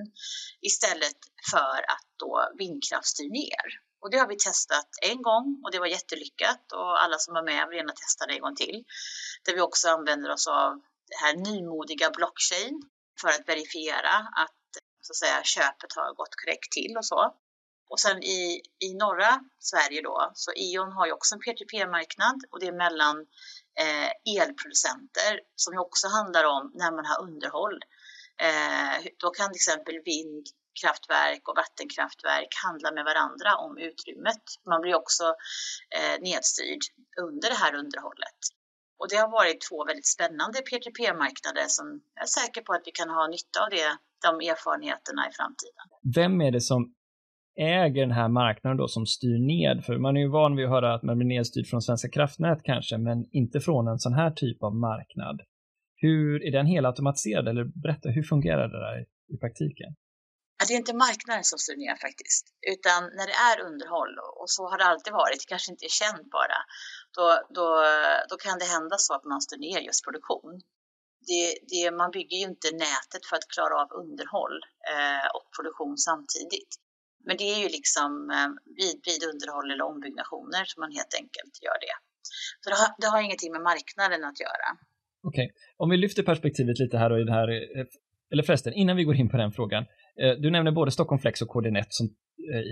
[0.61, 1.19] istället
[1.51, 3.67] för att då vindkraft styr ner.
[4.01, 7.43] Och det har vi testat en gång och det var jättelyckat och alla som var
[7.43, 8.83] med vill gärna testa det en gång till.
[9.45, 12.81] Där vi också använder oss av det här nymodiga blockchain
[13.21, 14.63] för att verifiera att,
[15.01, 17.33] så att säga, köpet har gått korrekt till och så.
[17.89, 22.59] Och sen i, i norra Sverige då, så E.ON har ju också en P2P-marknad och
[22.59, 23.17] det är mellan
[23.83, 27.79] eh, elproducenter som ju också handlar om när man har underhåll.
[28.47, 34.43] Eh, då kan till exempel vindkraftverk och vattenkraftverk handla med varandra om utrymmet.
[34.69, 35.25] Man blir också
[35.97, 36.83] eh, nedstyrd
[37.21, 38.39] under det här underhållet.
[38.99, 42.91] Och det har varit två väldigt spännande P2P-marknader som jag är säker på att vi
[42.91, 45.85] kan ha nytta av det, de erfarenheterna i framtiden.
[46.15, 46.93] Vem är det som
[47.57, 49.85] äger den här marknaden då som styr ned?
[49.85, 52.63] För man är ju van vid att höra att man blir nedstyrd från Svenska kraftnät
[52.63, 55.41] kanske, men inte från en sån här typ av marknad.
[55.95, 59.95] Hur är den helautomatiserad eller berätta, hur fungerar det där i praktiken?
[60.67, 64.61] det är inte marknaden som styr ner faktiskt, utan när det är underhåll och så
[64.69, 66.59] har det alltid varit, det kanske inte är känt bara,
[67.17, 67.25] då,
[67.57, 67.67] då,
[68.29, 70.53] då kan det hända så att man styr ner just produktion.
[71.29, 74.57] Det, det, man bygger ju inte nätet för att klara av underhåll
[74.93, 76.71] eh, och produktion samtidigt.
[77.27, 81.55] Men det är ju liksom eh, vid, vid underhåll eller ombyggnationer som man helt enkelt
[81.65, 81.95] gör det.
[82.61, 84.67] Så det har, det har ingenting med marknaden att göra.
[85.29, 85.47] Okej, okay.
[85.77, 87.85] om vi lyfter perspektivet lite här och i det här, eh,
[88.31, 89.83] eller förresten, innan vi går in på den frågan.
[90.21, 92.05] Eh, du nämner både Stockholm Flex och Coordinet som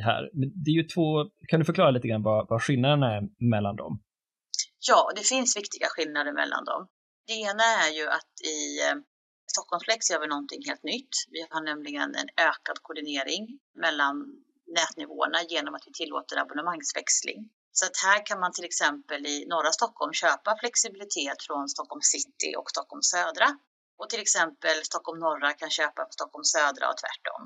[0.09, 0.21] här.
[0.63, 1.05] Det är ju två,
[1.49, 3.21] kan du förklara lite grann vad, vad skillnaderna är
[3.53, 3.93] mellan dem?
[4.89, 6.87] Ja, det finns viktiga skillnader mellan dem.
[7.27, 8.59] Det ena är ju att i
[9.53, 11.13] Stockholm Flex gör vi någonting helt nytt.
[11.35, 13.43] Vi har nämligen en ökad koordinering
[13.83, 14.15] mellan
[14.79, 17.39] nätnivåerna genom att vi tillåter abonnemangsväxling.
[17.71, 22.49] Så att här kan man till exempel i norra Stockholm köpa flexibilitet från Stockholm city
[22.59, 23.47] och Stockholm södra
[23.99, 27.41] och till exempel Stockholm norra kan köpa på Stockholm södra och tvärtom.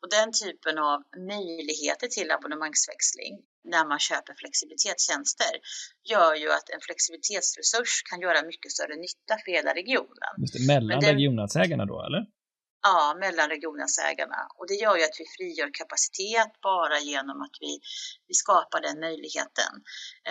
[0.00, 0.98] Och den typen av
[1.34, 3.34] möjligheter till abonnemangsväxling
[3.72, 5.52] när man köper flexibilitetstjänster
[6.12, 10.32] gör ju att en flexibilitetsresurs kan göra mycket större nytta för hela regionen.
[10.42, 12.22] Just det, mellan den, regionnätsägarna då, eller?
[12.82, 14.40] Ja, mellan regionnätsägarna.
[14.58, 17.80] Och det gör ju att vi frigör kapacitet bara genom att vi,
[18.28, 19.72] vi skapar den möjligheten.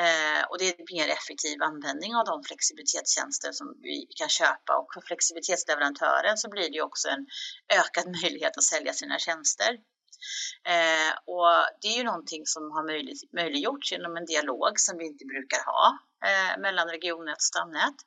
[0.03, 4.77] Eh, och det är en mer effektiv användning av de flexibilitetstjänster som vi kan köpa.
[4.79, 7.25] Och för flexibilitetsleverantören så blir det ju också en
[7.79, 9.71] ökad möjlighet att sälja sina tjänster.
[10.73, 11.51] Eh, och
[11.81, 15.61] det är ju någonting som har möjlig, möjliggjorts genom en dialog som vi inte brukar
[15.71, 15.83] ha
[16.27, 17.97] eh, mellan regionnät och stamnät.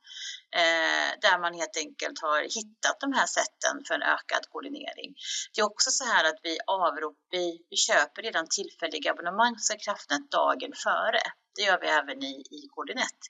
[0.61, 5.11] Eh, där man helt enkelt har hittat de här sätten för en ökad koordinering.
[5.53, 9.85] Det är också så här att vi avrop, vi, vi köper redan tillfälliga abonnemang för
[9.85, 11.23] kraftnät dagen före.
[11.57, 13.21] Det gör vi även i, i Koordinet.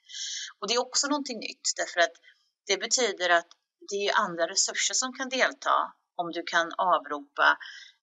[0.59, 2.15] Och det är också någonting nytt därför att
[2.67, 3.47] Det betyder att
[3.89, 7.57] det är andra resurser som kan delta om du kan avropa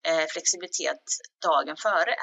[0.07, 1.03] Eh, flexibilitet
[1.41, 2.15] dagen före.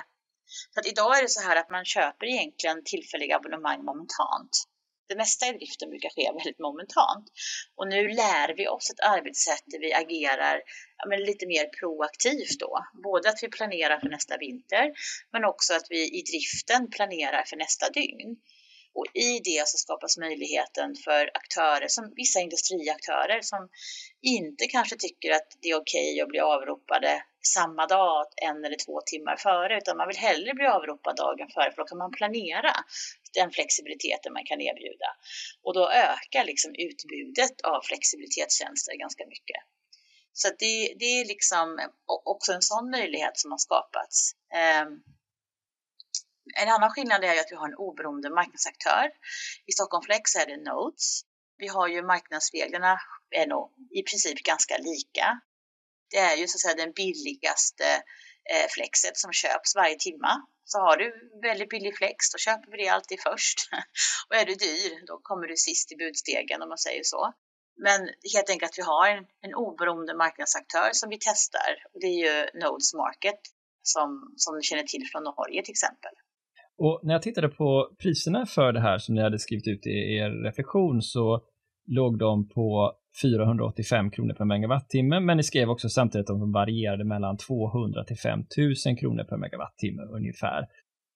[0.74, 4.64] Så att idag är det så här att man köper egentligen tillfälliga abonnemang momentant.
[5.08, 7.26] Det mesta i driften brukar ske väldigt momentant.
[7.76, 10.62] Och nu lär vi oss ett arbetssätt där vi agerar
[10.96, 12.78] ja, men lite mer proaktivt då.
[13.02, 14.92] Både att vi planerar för nästa vinter,
[15.32, 18.36] men också att vi i driften planerar för nästa dygn.
[18.94, 23.68] Och i det så skapas möjligheten för aktörer, som vissa industriaktörer som
[24.22, 28.76] inte kanske tycker att det är okej okay att bli avropade samma dag, en eller
[28.86, 32.10] två timmar före, utan man vill hellre bli avropad dagen före för då kan man
[32.10, 32.74] planera
[33.34, 35.10] den flexibiliteten man kan erbjuda.
[35.62, 39.62] Och då ökar liksom utbudet av flexibilitetstjänster ganska mycket.
[40.32, 44.32] Så det, det är liksom också en sån möjlighet som har skapats.
[44.54, 45.02] Ehm,
[46.54, 49.10] en annan skillnad är att vi har en oberoende marknadsaktör.
[49.66, 51.22] I Stockholm Flex är det Notes.
[51.58, 55.40] Vi har ju marknadsreglerna är nog i princip ganska lika.
[56.14, 57.88] Det är ju så att säga den billigaste
[58.52, 60.32] eh, flexet som köps varje timma.
[60.72, 61.06] Så har du
[61.48, 63.58] väldigt billig flex, då köper vi det alltid först.
[64.28, 67.22] Och är du dyr, då kommer du sist i budstegen om man säger så.
[67.86, 68.00] Men
[68.34, 71.70] helt enkelt att vi har en, en oberoende marknadsaktör som vi testar.
[72.00, 73.40] Det är ju Nodes Market
[73.92, 76.14] som, som du känner till från Norge till exempel.
[76.84, 77.68] Och när jag tittade på
[78.02, 81.26] priserna för det här som ni hade skrivit ut i er reflektion så
[81.86, 87.04] låg de på 485 kronor per megawattimme, men ni skrev också samtidigt att de varierade
[87.04, 90.66] mellan 200 till 5000 kronor per megawattimme ungefär.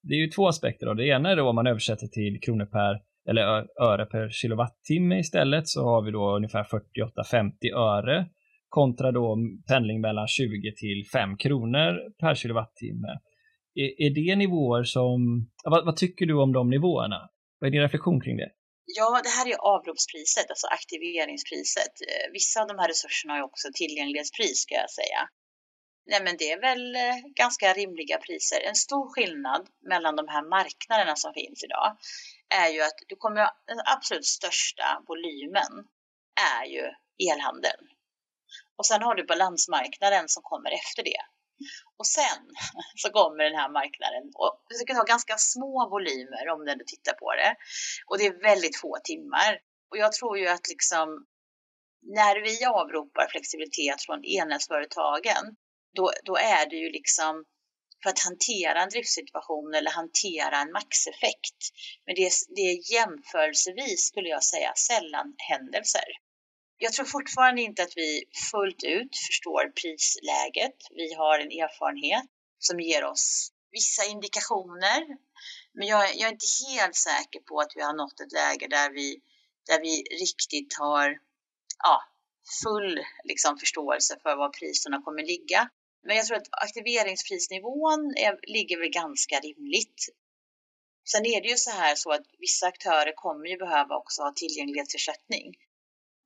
[0.03, 2.65] Det är ju två aspekter av Det ena är då om man översätter till kronor
[2.65, 3.43] per eller
[3.83, 8.27] öre per kilowattimme istället så har vi då ungefär 48-50 öre
[8.69, 9.37] kontra då
[9.69, 13.09] pendling mellan 20 till 5 kronor per kilowattimme.
[13.75, 17.29] Är, är det nivåer som, vad, vad, tycker du om de nivåerna?
[17.59, 18.51] Vad är din reflektion kring det?
[18.97, 21.95] Ja, det här är avropspriset, alltså aktiveringspriset.
[22.09, 25.29] Eh, vissa av de här resurserna har ju också tillgänglighetspris ska jag säga.
[26.07, 28.61] Nej, men det är väl eh, ganska rimliga priser.
[28.61, 31.97] En stor skillnad mellan de här marknaderna som finns idag
[32.49, 35.73] är ju att du kommer, den absolut största volymen
[36.57, 36.85] är ju
[37.31, 37.85] elhandeln.
[38.77, 41.23] Och sen har du balansmarknaden som kommer efter det.
[41.99, 42.41] Och sen
[43.03, 47.13] så kommer den här marknaden och du ska ha ganska små volymer om du tittar
[47.13, 47.57] på det.
[48.09, 49.51] Och det är väldigt få timmar.
[49.91, 51.27] Och jag tror ju att liksom
[52.03, 55.45] när vi avropar flexibilitet från elnätsföretagen,
[55.97, 57.45] då, då är det ju liksom
[58.03, 61.61] för att hantera en driftssituation eller hantera en maxeffekt.
[62.05, 66.09] Men det är, det är jämförelsevis, skulle jag säga, sällan händelser.
[66.81, 70.77] Jag tror fortfarande inte att vi fullt ut förstår prisläget.
[70.91, 72.25] Vi har en erfarenhet
[72.59, 75.07] som ger oss vissa indikationer.
[75.73, 78.91] Men jag, jag är inte helt säker på att vi har nått ett läge där
[78.91, 79.21] vi,
[79.67, 81.19] där vi riktigt har
[81.83, 82.03] ja,
[82.63, 85.69] full liksom, förståelse för var priserna kommer ligga.
[86.07, 90.01] Men jag tror att aktiveringsprisnivån är, ligger väl ganska rimligt.
[91.11, 94.33] Sen är det ju så här så att vissa aktörer kommer ju behöva också ha
[94.33, 95.55] tillgänglighetsersättning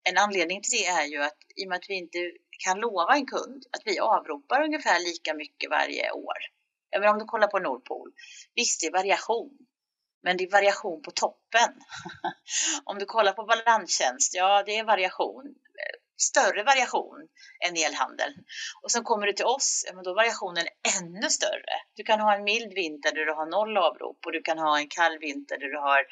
[0.05, 2.19] en anledning till det är ju att i och med att vi inte
[2.65, 6.39] kan lova en kund att vi avropar ungefär lika mycket varje år.
[6.97, 8.13] Även om du kollar på Nordpol.
[8.55, 9.59] Visst, det är variation.
[10.23, 11.73] Men det är variation på toppen.
[12.85, 15.55] om du kollar på balanstjänst, ja det är variation.
[16.17, 17.29] Större variation
[17.67, 18.35] än elhandeln.
[18.83, 20.67] Och sen kommer du till oss, ja, men då är variationen
[20.99, 21.75] ännu större.
[21.97, 24.79] Du kan ha en mild vinter där du har noll avrop och du kan ha
[24.79, 26.07] en kall vinter där du har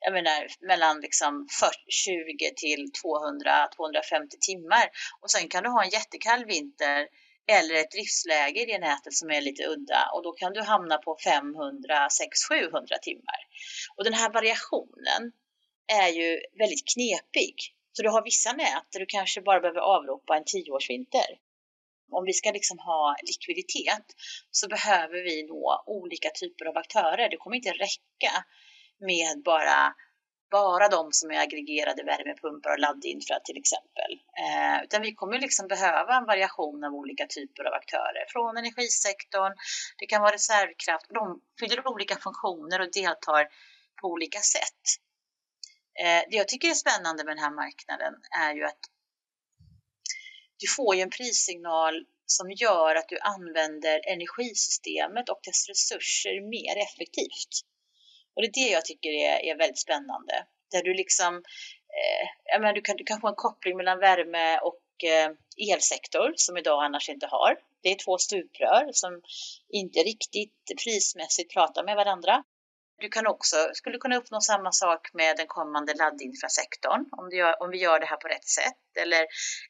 [0.00, 1.46] jag menar, mellan liksom
[1.88, 4.84] 20 till 200-250 timmar.
[5.20, 7.08] Och sen kan du ha en jättekall vinter
[7.46, 10.98] eller ett driftsläge i det nätet som är lite udda och då kan du hamna
[10.98, 13.40] på 500, 600, 700 timmar.
[13.96, 15.32] Och den här variationen
[16.02, 17.54] är ju väldigt knepig.
[17.92, 21.38] Så du har vissa nät där du kanske bara behöver avropa en tioårsvinter.
[22.12, 24.06] Om vi ska liksom ha likviditet
[24.50, 27.28] så behöver vi nå olika typer av aktörer.
[27.28, 28.32] Det kommer inte räcka
[28.98, 29.94] med bara,
[30.50, 34.12] bara de som är aggregerade värmepumpar och laddinfra till exempel.
[34.44, 39.52] Eh, utan vi kommer liksom behöva en variation av olika typer av aktörer från energisektorn.
[39.98, 41.06] Det kan vara reservkraft.
[41.08, 43.48] De fyller olika funktioner och deltar
[44.00, 44.84] på olika sätt.
[46.00, 48.80] Eh, det jag tycker är spännande med den här marknaden är ju att
[50.58, 56.76] du får ju en prissignal som gör att du använder energisystemet och dess resurser mer
[56.86, 57.52] effektivt.
[58.34, 60.46] Och det är det jag tycker är, är väldigt spännande.
[60.70, 61.34] Där du liksom,
[61.98, 65.30] eh, jag menar, du, kan, du kan få en koppling mellan värme och eh,
[65.72, 67.56] elsektor som idag annars inte har.
[67.82, 69.22] Det är två stuprör som
[69.68, 72.44] inte riktigt prismässigt pratar med varandra.
[73.00, 77.70] Du kan också, skulle kunna uppnå samma sak med den kommande laddinfrasektorn om, gör, om
[77.70, 79.26] vi gör det här på rätt sätt eller,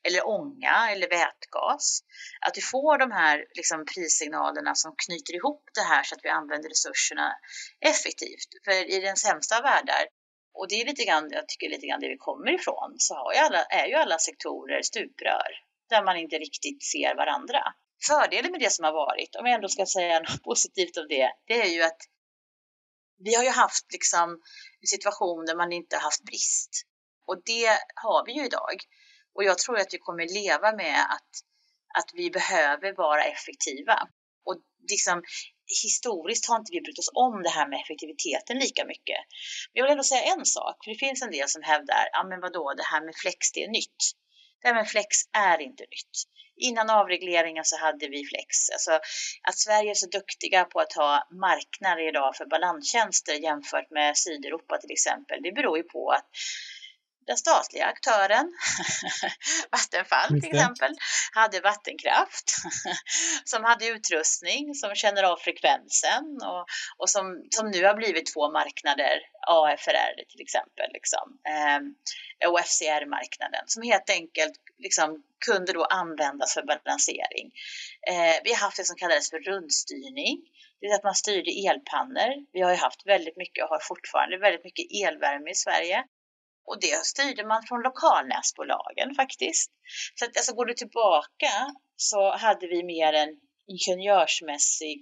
[0.07, 2.01] eller ånga eller vätgas.
[2.47, 6.29] Att vi får de här liksom, prissignalerna som knyter ihop det här så att vi
[6.29, 7.33] använder resurserna
[7.81, 8.51] effektivt.
[8.65, 10.05] För i den sämsta av världar,
[10.59, 13.33] och det är lite grann, jag tycker lite grann det vi kommer ifrån, så har
[13.35, 15.51] ju alla, är ju alla sektorer stuprör
[15.91, 17.63] där man inte riktigt ser varandra.
[18.09, 21.33] Fördelen med det som har varit, om jag ändå ska säga något positivt om det,
[21.47, 22.01] det är ju att
[23.25, 24.31] vi har ju haft liksom
[24.81, 26.71] en situation där man inte haft brist.
[27.27, 28.77] Och det har vi ju idag.
[29.35, 31.31] Och jag tror att vi kommer leva med att,
[31.99, 34.09] att vi behöver vara effektiva.
[34.45, 34.57] Och
[34.91, 35.23] liksom,
[35.85, 39.21] historiskt har inte vi brytt oss om det här med effektiviteten lika mycket.
[39.69, 42.25] Men jag vill ändå säga en sak, för det finns en del som hävdar, ja
[42.29, 44.03] men vadå, det här med flex, det är nytt.
[44.61, 46.17] Det här med flex är inte nytt.
[46.61, 48.71] Innan avregleringen så hade vi flex.
[48.73, 48.91] Alltså,
[49.49, 54.79] att Sverige är så duktiga på att ha marknader idag för balanstjänster jämfört med Sydeuropa
[54.79, 56.27] till exempel, det beror ju på att
[57.31, 58.47] den statliga aktören,
[59.71, 60.93] Vattenfall till exempel,
[61.33, 62.55] hade vattenkraft
[63.45, 66.67] som hade utrustning som känner av frekvensen och,
[66.99, 69.15] och som, som nu har blivit två marknader,
[69.47, 71.81] AFRR till exempel, liksom, eh,
[72.51, 77.47] och FCR-marknaden, som helt enkelt liksom, kunde då användas för balansering.
[78.11, 80.37] Eh, vi har haft det som kallades för rundstyrning,
[80.81, 82.47] det är att man styrde elpannor.
[82.53, 86.05] Vi har ju haft väldigt mycket och har fortfarande väldigt mycket elvärme i Sverige.
[86.67, 89.71] Och det styrde man från lokalnätsbolagen faktiskt.
[90.15, 91.53] Så att alltså går du tillbaka
[91.97, 95.01] så hade vi mer en ingenjörsmässig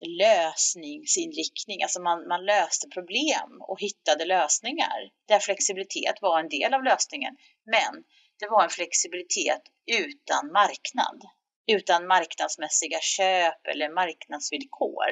[0.00, 1.82] lösningsinriktning.
[1.82, 7.36] Alltså man, man löste problem och hittade lösningar där flexibilitet var en del av lösningen.
[7.64, 8.04] Men
[8.38, 11.20] det var en flexibilitet utan marknad,
[11.66, 15.10] utan marknadsmässiga köp eller marknadsvillkor.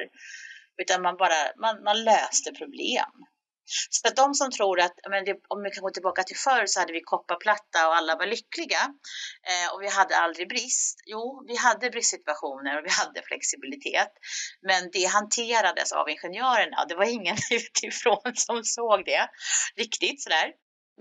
[0.81, 3.11] Utan man bara man, man löste problem.
[3.89, 6.65] Så att de som tror att, men det, om vi kan gå tillbaka till förr
[6.65, 8.83] så hade vi kopparplatta och alla var lyckliga
[9.49, 11.03] eh, och vi hade aldrig brist.
[11.05, 14.11] Jo, vi hade bristsituationer och vi hade flexibilitet,
[14.61, 16.85] men det hanterades av ingenjörerna.
[16.85, 19.29] Det var ingen utifrån som såg det
[19.75, 20.51] riktigt sådär.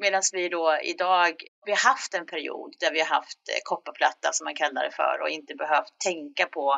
[0.00, 1.34] Medan vi då idag,
[1.66, 4.90] vi har haft en period där vi har haft eh, kopparplatta som man kallar det
[4.90, 6.72] för och inte behövt tänka på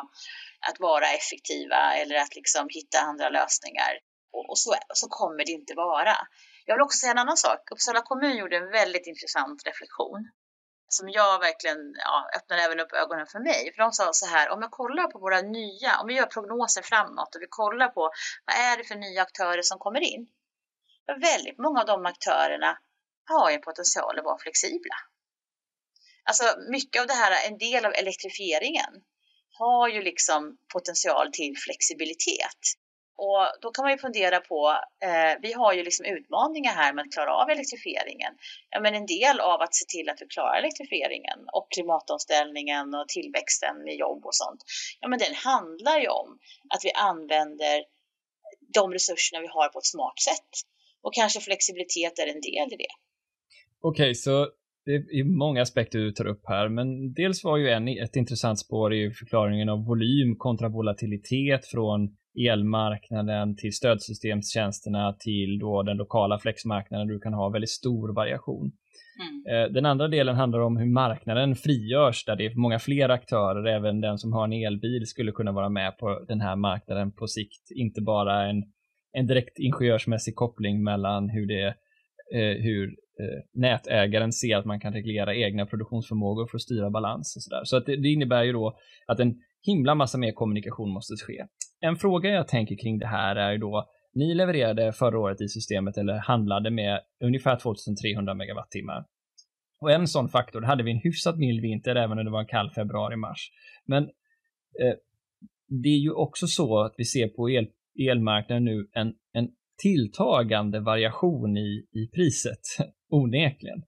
[0.69, 3.93] att vara effektiva eller att liksom hitta andra lösningar
[4.49, 6.17] och så, så kommer det inte vara.
[6.65, 7.71] Jag vill också säga en annan sak.
[7.71, 10.29] Uppsala kommun gjorde en väldigt intressant reflektion
[10.87, 13.71] som jag verkligen ja, öppnade även upp ögonen för mig.
[13.75, 16.81] För de sa så här, om jag kollar på våra nya, om vi gör prognoser
[16.81, 18.11] framåt och vi kollar på
[18.45, 20.27] vad är det för nya aktörer som kommer in?
[21.21, 22.77] Väldigt många av de aktörerna
[23.25, 24.95] har en potential att vara flexibla.
[26.23, 28.93] Alltså mycket av det här, en del av elektrifieringen
[29.59, 32.61] har ju liksom potential till flexibilitet.
[33.25, 34.59] Och då kan man ju fundera på,
[35.07, 38.33] eh, vi har ju liksom utmaningar här med att klara av elektrifieringen.
[38.69, 43.07] Ja, men en del av att se till att vi klarar elektrifieringen och klimatomställningen och
[43.07, 44.61] tillväxten med jobb och sånt,
[45.01, 46.29] ja men den handlar ju om
[46.73, 47.83] att vi använder
[48.73, 50.51] de resurserna vi har på ett smart sätt.
[51.01, 52.93] Och kanske flexibilitet är en del i det.
[53.81, 54.47] Okej, okay, så
[54.85, 58.59] det är många aspekter du tar upp här, men dels var ju en, ett intressant
[58.59, 66.39] spår i förklaringen av volym kontra volatilitet från elmarknaden till stödsystemstjänsterna till då den lokala
[66.39, 68.71] flexmarknaden du kan ha väldigt stor variation.
[69.19, 69.63] Mm.
[69.65, 73.65] Eh, den andra delen handlar om hur marknaden frigörs där det är många fler aktörer,
[73.65, 77.27] även den som har en elbil skulle kunna vara med på den här marknaden på
[77.27, 78.63] sikt, inte bara en,
[79.11, 81.67] en direkt ingenjörsmässig koppling mellan hur det
[82.33, 82.87] eh, hur
[83.19, 87.61] eh, nätägaren ser att man kan reglera egna produktionsförmågor för att styra balans och sådär.
[87.63, 91.45] Så att det, det innebär ju då att en himla massa mer kommunikation måste ske.
[91.79, 95.47] En fråga jag tänker kring det här är ju då, ni levererade förra året i
[95.47, 99.05] systemet eller handlade med ungefär 2300 megawattimmar.
[99.79, 102.47] Och en sån faktor, hade vi en hyfsat mild vinter även om det var en
[102.47, 103.51] kall februari-mars.
[103.85, 104.95] Men eh,
[105.67, 107.67] det är ju också så att vi ser på el,
[108.09, 109.49] elmarknaden nu en, en
[109.81, 112.61] tilltagande variation i, i priset,
[113.09, 113.83] onekligen.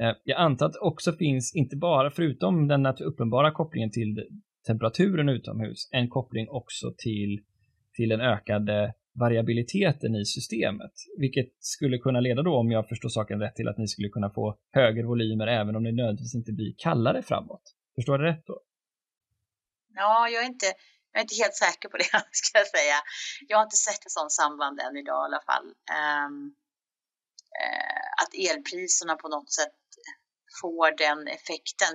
[0.00, 4.26] Eh, jag antar att det också finns, inte bara förutom den uppenbara kopplingen till
[4.66, 7.44] temperaturen utomhus, en koppling också till,
[7.94, 13.40] till den ökade variabiliteten i systemet, vilket skulle kunna leda då, om jag förstår saken
[13.40, 16.74] rätt, till att ni skulle kunna få högre volymer även om det nödvändigtvis inte blir
[16.78, 17.62] kallare framåt.
[17.94, 18.60] Förstår du rätt då?
[19.94, 20.66] Ja, jag är inte,
[21.12, 22.98] jag är inte helt säker på det, ska jag säga.
[23.48, 25.66] Jag har inte sett ett sådant samband än idag i alla fall.
[26.00, 26.54] Um,
[27.62, 29.80] uh, att elpriserna på något sätt
[30.60, 31.94] får den effekten.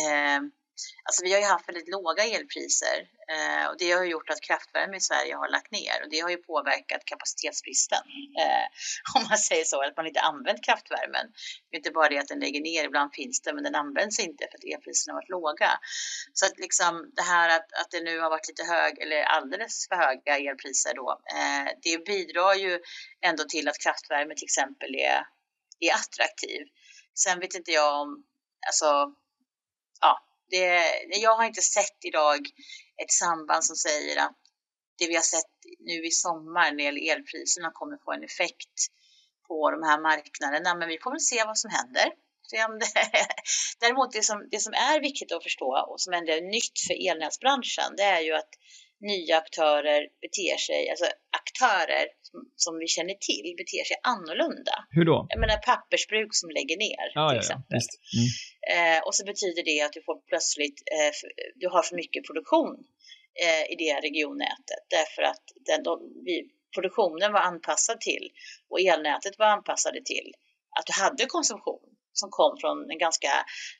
[0.00, 0.40] Uh,
[1.04, 2.96] Alltså vi har ju haft väldigt låga elpriser
[3.34, 6.30] eh, och det har gjort att kraftvärme i Sverige har lagt ner och det har
[6.30, 8.02] ju påverkat kapacitetsbristen.
[8.42, 8.66] Eh,
[9.16, 11.26] om man säger så, att man inte använt kraftvärmen.
[11.70, 14.20] Det är inte bara det att den lägger ner, ibland finns det, men den används
[14.20, 15.70] inte för att elpriserna har varit låga.
[16.32, 19.88] Så att liksom det här att, att det nu har varit lite hög eller alldeles
[19.88, 22.80] för höga elpriser då, eh, det bidrar ju
[23.20, 25.26] ändå till att kraftvärme till exempel är,
[25.80, 26.60] är attraktiv.
[27.14, 28.24] Sen vet inte jag om,
[28.66, 29.14] alltså
[30.00, 30.20] ja,
[30.54, 32.40] det, jag har inte sett idag
[33.02, 34.38] ett samband som säger att
[34.98, 38.76] det vi har sett nu i sommar när det gäller elpriserna kommer få en effekt
[39.48, 40.74] på de här marknaderna.
[40.74, 42.08] Men vi får väl se vad som händer.
[43.80, 47.10] Däremot det som, det som är viktigt att förstå och som ändå är nytt för
[47.10, 48.52] elnätsbranschen, det är ju att
[49.12, 51.06] nya aktörer beter sig, alltså
[51.40, 54.76] aktörer som, som vi känner till beter sig annorlunda.
[54.96, 55.26] Hur då?
[55.28, 57.78] Jag menar pappersbruk som lägger ner ja, till ja, exempel.
[57.78, 58.28] Ja, mm.
[58.74, 61.12] eh, och så betyder det att du får plötsligt, eh,
[61.62, 62.74] du har för mycket produktion
[63.44, 65.92] eh, i det regionnätet därför att den, de,
[66.26, 66.34] vi,
[66.74, 68.24] produktionen var anpassad till
[68.70, 70.28] och elnätet var anpassade till
[70.78, 73.30] att du hade konsumtion som kom från en ganska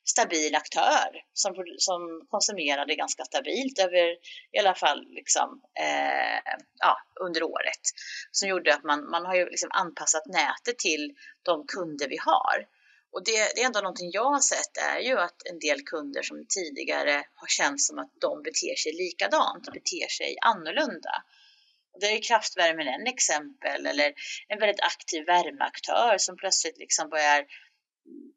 [0.05, 4.07] stabil aktör som, som konsumerade ganska stabilt över
[4.53, 7.82] i alla fall liksom, eh, ja, under året.
[8.30, 12.66] Som gjorde att man, man har ju liksom anpassat nätet till de kunder vi har.
[13.14, 16.22] Och det, det är ändå någonting jag har sett är ju att en del kunder
[16.22, 21.14] som tidigare har känt som att de beter sig likadant, beter sig annorlunda.
[22.01, 24.12] Det är kraftvärmen en exempel eller
[24.49, 27.45] en väldigt aktiv värmeaktör som plötsligt liksom börjar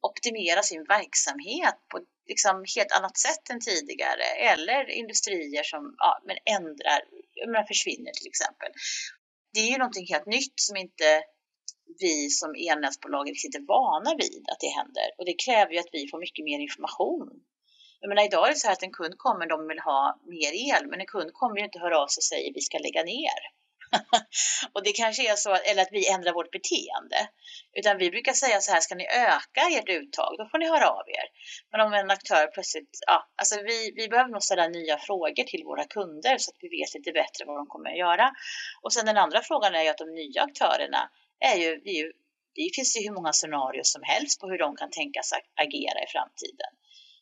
[0.02, 6.38] optimera sin verksamhet på liksom helt annat sätt än tidigare eller industrier som ja, men
[6.56, 7.02] ändrar,
[7.48, 8.72] men försvinner till exempel.
[9.54, 11.24] Det är ju någonting helt nytt som inte
[12.00, 15.94] vi som elnätsbolag riktigt är vana vid att det händer och det kräver ju att
[15.98, 17.30] vi får mycket mer information.
[18.00, 20.52] Jag menar idag är det så här att en kund kommer, de vill ha mer
[20.68, 23.04] el, men en kund kommer ju inte höra av sig och säger vi ska lägga
[23.04, 23.40] ner.
[24.74, 27.30] och det kanske är så, eller att vi ändrar vårt beteende.
[27.74, 30.90] Utan vi brukar säga så här, ska ni öka ert uttag, då får ni höra
[30.90, 31.26] av er.
[31.72, 35.64] Men om en aktör plötsligt, ja, alltså vi, vi behöver nog ställa nya frågor till
[35.64, 38.32] våra kunder så att vi vet lite bättre vad de kommer att göra.
[38.82, 41.10] Och sen den andra frågan är ju att de nya aktörerna
[41.40, 42.12] är ju, är ju
[42.58, 46.08] det finns ju hur många scenarier som helst på hur de kan tänkas agera i
[46.16, 46.72] framtiden.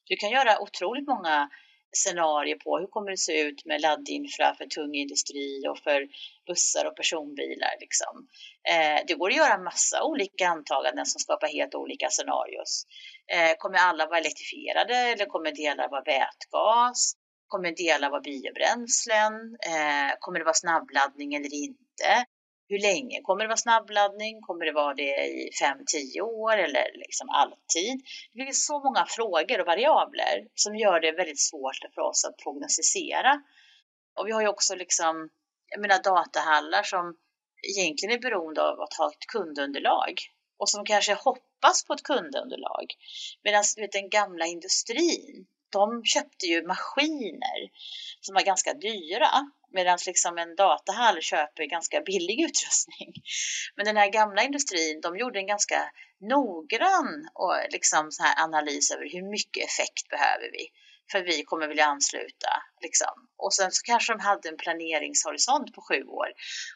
[0.03, 1.49] Du kan göra otroligt många
[1.96, 6.08] scenarier på hur kommer det se ut med laddinfra för tung industri och för
[6.48, 7.74] bussar och personbilar.
[7.80, 8.28] Liksom.
[8.70, 12.86] Eh, det går att göra massa olika antaganden som skapar helt olika scenarios.
[13.34, 17.14] Eh, kommer alla vara elektrifierade eller kommer delar vara vätgas?
[17.48, 19.34] Kommer delar vara biobränslen?
[19.72, 22.26] Eh, kommer det vara snabbladdning eller inte?
[22.68, 24.41] Hur länge kommer det vara snabbladdning?
[24.41, 28.01] Kommer det vara det i 5-10 år eller liksom alltid?
[28.34, 32.38] Det finns så många frågor och variabler som gör det väldigt svårt för oss att
[32.38, 33.41] prognostisera.
[34.20, 35.30] Och vi har ju också liksom,
[35.70, 37.16] jag menar datahallar som
[37.78, 40.13] egentligen är beroende av att ha ett kundunderlag
[40.57, 42.86] och som kanske hoppas på ett kundunderlag.
[43.43, 47.59] Medan den gamla industrin, de köpte ju maskiner
[48.22, 49.30] som var ganska dyra
[49.76, 53.13] medan liksom en datahall köper ganska billig utrustning.
[53.76, 55.80] Men den här gamla industrin, de gjorde en ganska
[56.19, 60.67] noggrann och liksom så här analys över hur mycket effekt behöver vi
[61.11, 62.51] för vi kommer vilja ansluta.
[62.82, 63.13] Liksom.
[63.38, 66.30] Och sen så kanske de hade en planeringshorisont på sju år.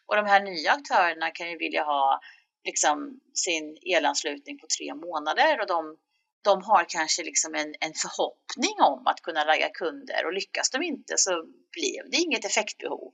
[0.08, 2.20] Och de här nya aktörerna kan ju vilja ha
[2.66, 5.98] liksom, sin elanslutning på tre månader och de
[6.44, 10.84] de har kanske liksom en, en förhoppning om att kunna ragga kunder och lyckas de
[10.84, 11.32] inte så
[11.78, 13.14] blev det inget effektbehov.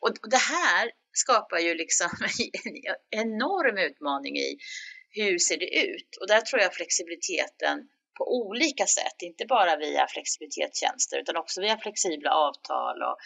[0.00, 2.10] Och det här skapar ju liksom
[2.62, 4.56] en enorm utmaning i
[5.10, 6.10] hur ser det ut?
[6.20, 7.88] Och där tror jag flexibiliteten
[8.18, 13.16] på olika sätt, inte bara via flexibilitetstjänster utan också via flexibla avtal och,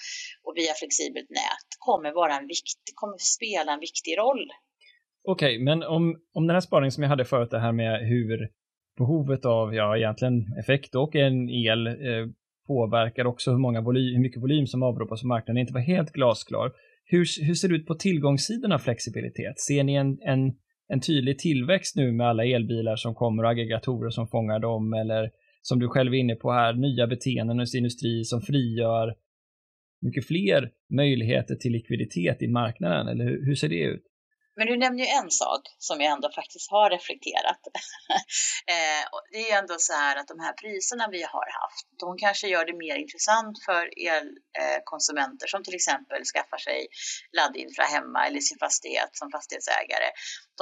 [0.45, 4.45] och via flexibelt nät kommer vara en vikt, kommer spela en viktig roll.
[5.25, 6.05] Okej, okay, men om,
[6.35, 8.51] om den här spaningen som jag hade förut, det här med hur
[8.99, 12.27] behovet av, ja egentligen effekt och en el eh,
[12.67, 16.13] påverkar också hur, många volym, hur mycket volym som avropas på marknaden, inte var helt
[16.13, 16.73] glasklar.
[17.05, 19.61] Hur, hur ser det ut på tillgångssidan av flexibilitet?
[19.61, 20.53] Ser ni en, en,
[20.89, 25.31] en tydlig tillväxt nu med alla elbilar som kommer och aggregatorer som fångar dem eller
[25.63, 29.15] som du själv är inne på här, nya beteenden hos industri som frigör
[30.03, 34.03] mycket fler möjligheter till likviditet i marknaden, eller hur, hur ser det ut?
[34.57, 37.61] Men du nämner ju en sak som jag ändå faktiskt har reflekterat.
[38.67, 42.19] Eh, det är ju ändå så här att de här priserna vi har haft, de
[42.19, 46.87] kanske gör det mer intressant för elkonsumenter eh, som till exempel skaffar sig
[47.39, 50.09] laddinfra hemma eller sin fastighet som fastighetsägare.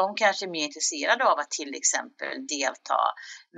[0.00, 3.02] De kanske är mer intresserade av att till exempel delta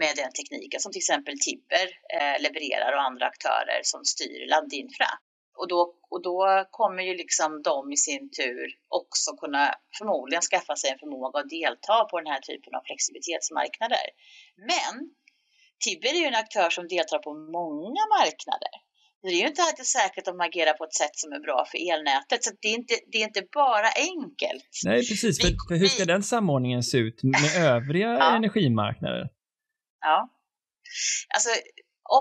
[0.00, 5.10] med den tekniken som till exempel Tibber eh, levererar och andra aktörer som styr laddinfra.
[5.58, 10.76] Och då, och då kommer ju liksom de i sin tur också kunna förmodligen skaffa
[10.76, 14.06] sig en förmåga att delta på den här typen av flexibilitetsmarknader.
[14.70, 14.94] Men
[15.84, 18.74] Tibber är ju en aktör som deltar på många marknader.
[19.22, 21.66] Det är ju inte alltid säkert att de agerar på ett sätt som är bra
[21.70, 24.70] för elnätet, så det är inte, det är inte bara enkelt.
[24.84, 25.40] Nej, precis.
[25.40, 28.36] För, för hur ska den samordningen se ut med övriga ja.
[28.36, 29.28] energimarknader?
[30.00, 30.28] Ja.
[31.34, 31.50] Alltså,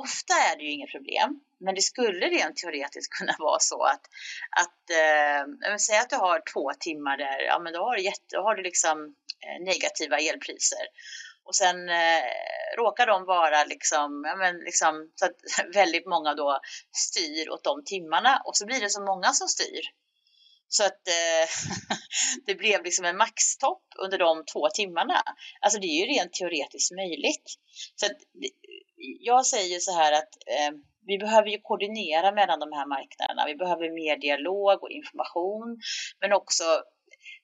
[0.04, 1.40] ofta är det ju inget problem.
[1.64, 4.02] Men det skulle rent teoretiskt kunna vara så att,
[4.62, 8.36] att eh, säg att du har två timmar där, ja men då har du, jätte,
[8.36, 10.86] då har du liksom eh, negativa elpriser.
[11.46, 12.24] Och sen eh,
[12.78, 15.38] råkar de vara liksom, ja men liksom, så att
[15.76, 16.60] väldigt många då
[16.92, 19.82] styr åt de timmarna och så blir det så många som styr.
[20.68, 21.50] Så att eh,
[22.46, 25.24] det blev liksom en maxtopp under de två timmarna.
[25.62, 27.54] Alltså det är ju rent teoretiskt möjligt.
[27.96, 28.18] Så att,
[29.20, 30.72] jag säger så här att eh,
[31.06, 33.46] vi behöver ju koordinera mellan de här marknaderna.
[33.46, 35.78] Vi behöver mer dialog och information,
[36.22, 36.64] men också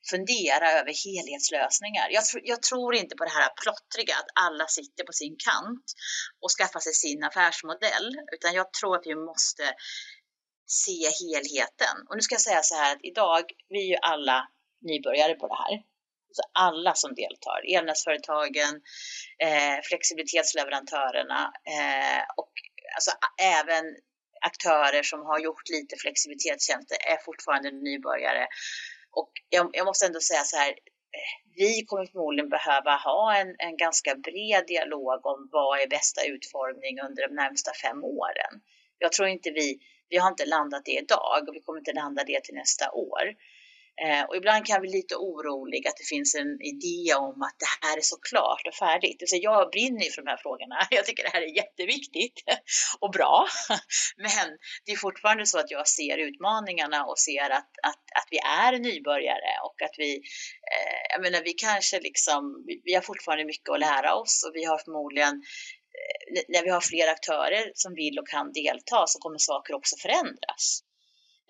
[0.09, 2.07] fundera över helhetslösningar.
[2.09, 5.85] Jag, tr jag, tror inte på det här plottriga, att alla sitter på sin kant
[6.41, 9.63] och skaffar sig sin affärsmodell, utan jag tror att vi måste
[10.65, 11.95] se helheten.
[12.07, 14.47] Och nu ska jag säga så här att idag, vi är ju alla
[14.89, 15.73] nybörjare på det här.
[16.31, 18.73] Så alla som deltar, elnätsföretagen,
[19.45, 21.41] eh, flexibilitetsleverantörerna
[21.75, 22.53] eh, och
[22.95, 23.11] alltså
[23.41, 23.85] även
[24.41, 28.47] aktörer som har gjort lite flexibilitetstjänster är fortfarande nybörjare.
[29.11, 30.73] Och jag, jag måste ändå säga så här,
[31.55, 36.99] vi kommer förmodligen behöva ha en, en ganska bred dialog om vad är bästa utformning
[37.07, 38.53] under de närmsta fem åren.
[38.97, 39.79] Jag tror inte vi,
[40.09, 43.23] vi har inte landat det idag och vi kommer inte landa det till nästa år.
[44.05, 47.57] Eh, och ibland kan jag bli lite orolig att det finns en idé om att
[47.59, 49.29] det här är så klart och färdigt.
[49.29, 50.75] Så jag brinner ju för de här frågorna.
[50.91, 52.37] Jag tycker det här är jätteviktigt
[52.99, 53.47] och bra.
[54.17, 54.47] Men
[54.85, 58.79] det är fortfarande så att jag ser utmaningarna och ser att, att, att vi är
[58.79, 60.15] nybörjare och att vi,
[60.73, 64.63] eh, jag menar vi kanske liksom, vi har fortfarande mycket att lära oss och vi
[64.65, 65.35] har förmodligen
[65.99, 69.95] eh, när vi har fler aktörer som vill och kan delta så kommer saker också
[70.01, 70.83] förändras.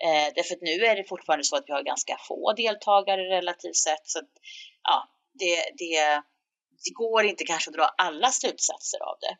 [0.06, 3.76] Eh, därför att nu är det fortfarande så att vi har ganska få deltagare relativt
[3.76, 4.04] sett.
[4.04, 4.32] Så att,
[4.82, 4.98] ja,
[5.38, 5.94] det, det,
[6.84, 9.34] det går inte kanske att dra alla slutsatser av det.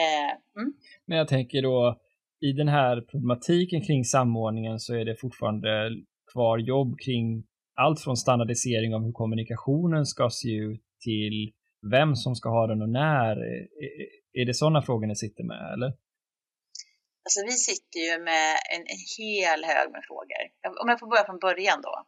[0.00, 0.72] Eh, mm.
[1.06, 2.00] Men jag tänker då,
[2.40, 5.90] i den här problematiken kring samordningen så är det fortfarande
[6.32, 11.52] kvar jobb kring allt från standardisering av hur kommunikationen ska se ut till
[11.90, 13.36] vem som ska ha den och när.
[14.32, 15.92] Är det sådana frågor ni sitter med, eller?
[17.24, 20.42] Alltså vi sitter ju med en, en hel hög med frågor.
[20.82, 22.06] Om jag får börja från början då.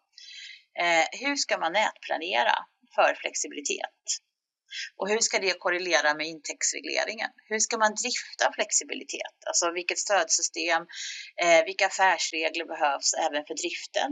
[0.82, 2.56] Eh, hur ska man nätplanera
[2.94, 4.02] för flexibilitet?
[4.96, 7.30] Och hur ska det korrelera med intäktsregleringen?
[7.48, 9.38] Hur ska man drifta flexibilitet?
[9.46, 10.82] Alltså vilket stödsystem,
[11.42, 14.10] eh, vilka affärsregler behövs även för driften?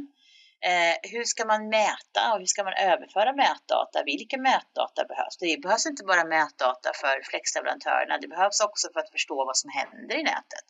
[0.62, 4.02] Eh, hur ska man mäta och hur ska man överföra mätdata?
[4.04, 5.36] Vilka mätdata behövs?
[5.40, 9.70] Det behövs inte bara mätdata för flexleverantörerna, det behövs också för att förstå vad som
[9.70, 10.64] händer i nätet.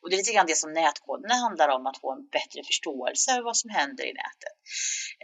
[0.00, 3.38] Och det är lite grann det som nätkoderna handlar om, att få en bättre förståelse
[3.38, 4.56] av vad som händer i nätet.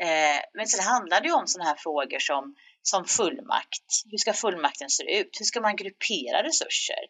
[0.07, 3.87] Eh, men sen handlar det om sådana här frågor som som fullmakt.
[4.11, 5.37] Hur ska fullmakten se ut?
[5.41, 7.03] Hur ska man gruppera resurser?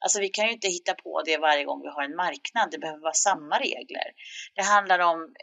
[0.00, 2.70] Alltså vi kan ju inte hitta på det varje gång vi har en marknad.
[2.70, 4.08] Det behöver vara samma regler.
[4.54, 5.34] Det handlar om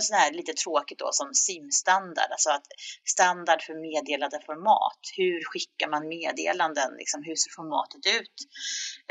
[0.00, 2.66] sån här lite tråkigt då som SIM-standard, alltså att
[3.14, 5.00] standard för meddelade format.
[5.16, 6.90] Hur skickar man meddelanden?
[7.00, 8.36] Liksom, hur ser formatet ut?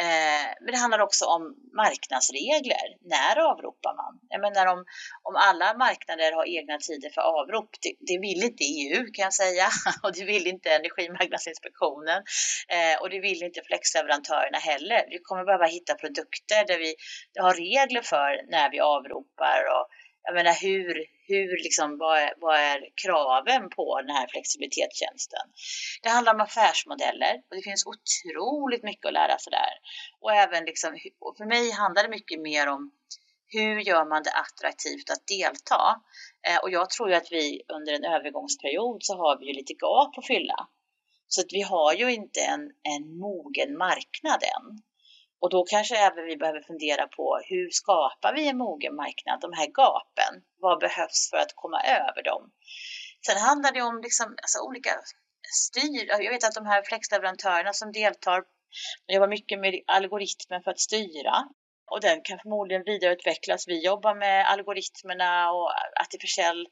[0.05, 1.43] Eh, men det handlar också om
[1.83, 2.87] marknadsregler.
[3.15, 4.13] När avropar man?
[4.33, 4.79] Jag menar om,
[5.29, 9.33] om alla marknader har egna tider för avrop, det, det vill inte EU kan jag
[9.33, 9.67] säga
[10.03, 12.19] och det vill inte Energimarknadsinspektionen
[12.75, 15.01] eh, och det vill inte flexleverantörerna heller.
[15.09, 16.95] Vi kommer behöva hitta produkter där vi
[17.39, 19.87] har regler för när vi avropar och
[20.23, 25.45] jag menar hur, hur liksom, vad är, vad är kraven på den här flexibilitetstjänsten?
[26.03, 29.73] Det handlar om affärsmodeller och det finns otroligt mycket att lära sig där.
[30.19, 32.91] Och även liksom, och för mig handlar det mycket mer om
[33.47, 36.01] hur gör man det attraktivt att delta?
[36.47, 39.73] Eh, och jag tror ju att vi under en övergångsperiod så har vi ju lite
[39.73, 40.67] gap att fylla.
[41.27, 44.81] Så att vi har ju inte en, en mogen marknad än.
[45.43, 49.53] Och då kanske även vi behöver fundera på hur skapar vi en mogen marknad, de
[49.53, 50.33] här gapen?
[50.59, 52.51] Vad behövs för att komma över dem?
[53.25, 54.89] Sen handlar det om liksom, alltså, olika
[55.65, 56.05] styr.
[56.07, 58.43] Jag vet att de här flexleverantörerna som deltar
[59.07, 61.35] jobbar mycket med algoritmer för att styra
[61.91, 63.67] och den kan förmodligen vidareutvecklas.
[63.67, 65.71] Vi jobbar med algoritmerna och
[66.03, 66.67] artificiell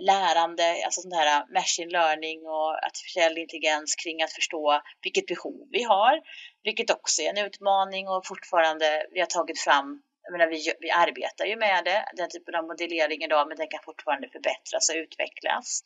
[0.00, 5.82] lärande, alltså sån här machine learning och artificiell intelligens kring att förstå vilket behov vi
[5.82, 6.20] har,
[6.62, 10.90] vilket också är en utmaning och fortfarande vi har tagit fram jag menar, vi, vi
[10.90, 14.96] arbetar ju med det, den typen av modellering idag, men den kan fortfarande förbättras och
[14.96, 15.84] utvecklas.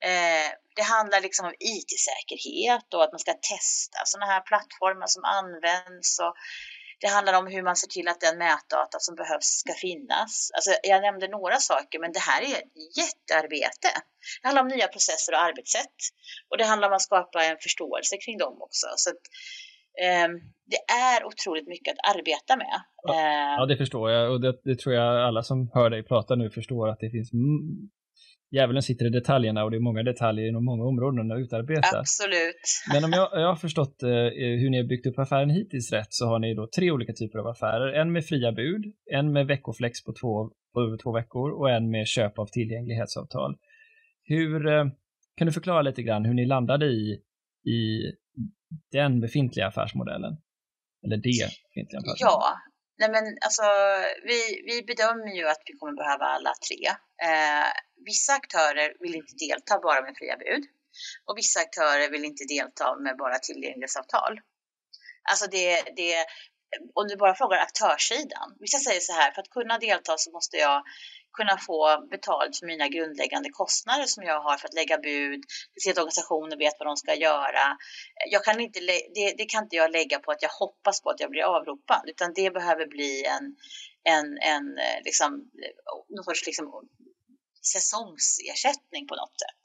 [0.00, 5.24] Eh, det handlar liksom om IT-säkerhet och att man ska testa sådana här plattformar som
[5.24, 6.18] används.
[6.18, 6.34] Och
[7.04, 10.32] det handlar om hur man ser till att den mätdata som behövs ska finnas.
[10.56, 13.90] Alltså, jag nämnde några saker, men det här är ett jättearbete.
[14.40, 15.98] Det handlar om nya processer och arbetssätt
[16.48, 18.86] och det handlar om att skapa en förståelse kring dem också.
[19.02, 19.22] Så att,
[20.04, 20.28] eh,
[20.72, 22.76] det är otroligt mycket att arbeta med.
[23.02, 23.14] Ja,
[23.58, 26.50] ja det förstår jag och det, det, tror jag alla som hör dig prata nu
[26.58, 27.30] förstår att det finns
[28.54, 31.98] djävulen sitter i detaljerna och det är många detaljer inom många områden att utarbeta.
[31.98, 32.64] Absolut.
[32.92, 34.08] Men om jag, jag har förstått eh,
[34.60, 37.38] hur ni har byggt upp affären hittills rätt så har ni då tre olika typer
[37.38, 37.92] av affärer.
[38.00, 41.90] En med fria bud, en med veckoflex på två, på över två veckor och en
[41.90, 43.56] med köp av tillgänglighetsavtal.
[44.24, 44.84] Hur, eh,
[45.36, 47.20] kan du förklara lite grann hur ni landade i,
[47.66, 48.12] i
[48.92, 50.36] den befintliga affärsmodellen?
[51.04, 52.16] Eller det befintliga affärsmodellen?
[52.18, 52.56] Ja,
[52.98, 53.62] Nej men alltså,
[54.24, 56.86] vi, vi bedömer ju att vi kommer behöva alla tre.
[57.28, 57.72] Eh,
[58.04, 60.64] vissa aktörer vill inte delta bara med fria bud
[61.24, 64.40] och vissa aktörer vill inte delta med bara tillgänglighetsavtal.
[65.30, 66.26] Alltså det, det,
[66.94, 68.56] om du bara frågar aktörssidan.
[68.60, 70.82] Vissa säger så här, för att kunna delta så måste jag
[71.34, 75.40] kunna få betalt för mina grundläggande kostnader som jag har för att lägga bud,
[75.82, 77.64] se att organisationer vet vad de ska göra.
[78.30, 78.80] Jag kan inte,
[79.14, 82.02] det, det, kan inte jag lägga på att jag hoppas på att jag blir avropad,
[82.06, 83.56] utan det behöver bli en,
[84.14, 86.66] en, en eh, liksom, eh, någon sorts liksom,
[87.74, 89.62] säsongsersättning på något sätt.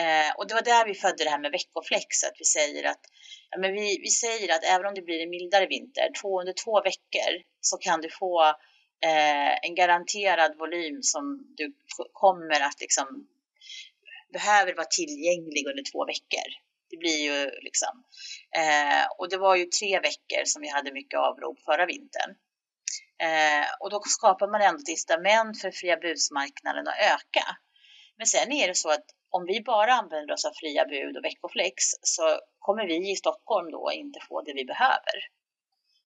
[0.00, 3.04] Eh, och det var där vi födde det här med veckoflex, att vi säger att
[3.50, 6.54] ja, men vi, vi säger att även om det blir en mildare vinter, två, under
[6.64, 8.54] två veckor så kan du få
[9.00, 11.74] eh, en garanterad volym som du
[12.12, 13.06] kommer att liksom
[14.32, 16.48] behöver vara tillgänglig under två veckor.
[16.90, 18.04] Det blir ju liksom,
[18.56, 22.30] eh, och det var ju tre veckor som vi hade mycket avrop förra vintern.
[23.18, 27.46] Eh, och då skapar man ändå ett incitament för fria budsmarknaden att öka.
[28.16, 31.24] Men sen är det så att om vi bara använder oss av fria bud och
[31.24, 35.16] veckoflex så kommer vi i Stockholm då inte få det vi behöver.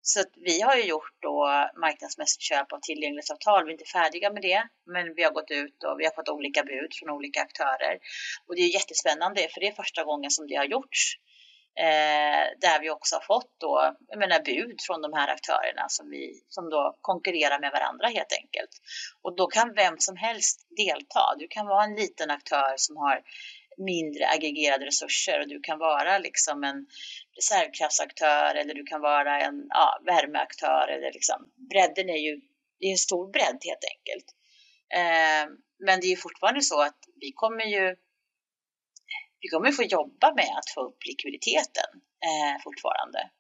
[0.07, 1.47] Så vi har ju gjort då
[1.81, 3.65] marknadsmässigt köp av tillgänglighetsavtal.
[3.65, 6.29] Vi är inte färdiga med det, men vi har gått ut och vi har fått
[6.29, 7.99] olika bud från olika aktörer.
[8.47, 11.19] Och det är jättespännande, för det är första gången som det har gjorts.
[11.77, 16.11] Eh, där vi också har fått då, jag menar, bud från de här aktörerna som,
[16.11, 18.71] vi, som då konkurrerar med varandra helt enkelt.
[19.23, 21.35] Och då kan vem som helst delta.
[21.39, 23.23] Du kan vara en liten aktör som har
[23.79, 26.87] mindre aggregerade resurser och du kan vara liksom en
[27.37, 32.41] reservkraftsaktör eller du kan vara en ja, värmeaktör eller liksom bredden är ju
[32.79, 34.27] det är en stor bredd helt enkelt.
[34.95, 35.45] Eh,
[35.87, 37.97] men det är ju fortfarande så att vi kommer ju
[39.41, 41.91] vi kommer få jobba med att få upp likviditeten
[42.29, 43.31] eh, fortfarande.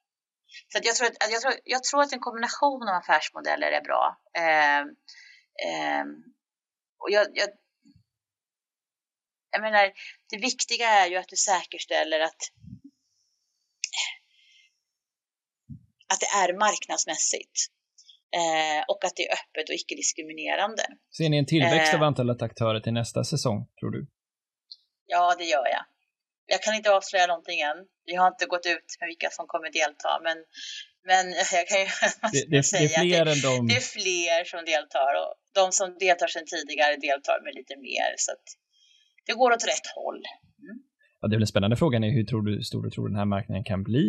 [0.68, 4.16] Så jag, tror att, jag, tror, jag tror att en kombination av affärsmodeller är bra.
[4.36, 4.80] Eh,
[5.68, 6.04] eh,
[6.98, 7.48] och jag, jag,
[9.54, 9.92] jag menar,
[10.30, 12.42] det viktiga är ju att du säkerställer att
[16.12, 17.56] att det är marknadsmässigt
[18.40, 20.84] eh, och att det är öppet och icke-diskriminerande.
[21.16, 22.06] Ser ni en tillväxt av eh.
[22.06, 24.06] antalet aktörer till nästa säsong, tror du?
[25.06, 25.84] Ja, det gör jag.
[26.46, 27.76] Jag kan inte avslöja någonting än.
[28.06, 30.38] Vi har inte gått ut med vilka som kommer delta, men,
[31.10, 31.24] men
[31.58, 31.86] jag kan ju
[32.32, 33.68] det, det, säga det är fler att det, än de...
[33.68, 38.10] det är fler som deltar och de som deltar sedan tidigare deltar med lite mer.
[38.24, 38.46] Så att
[39.26, 40.22] det går åt rätt håll.
[40.62, 40.78] Mm.
[41.20, 43.64] Ja, det en spännande frågan är hur tror du, stor du tror den här marknaden
[43.64, 44.06] kan bli?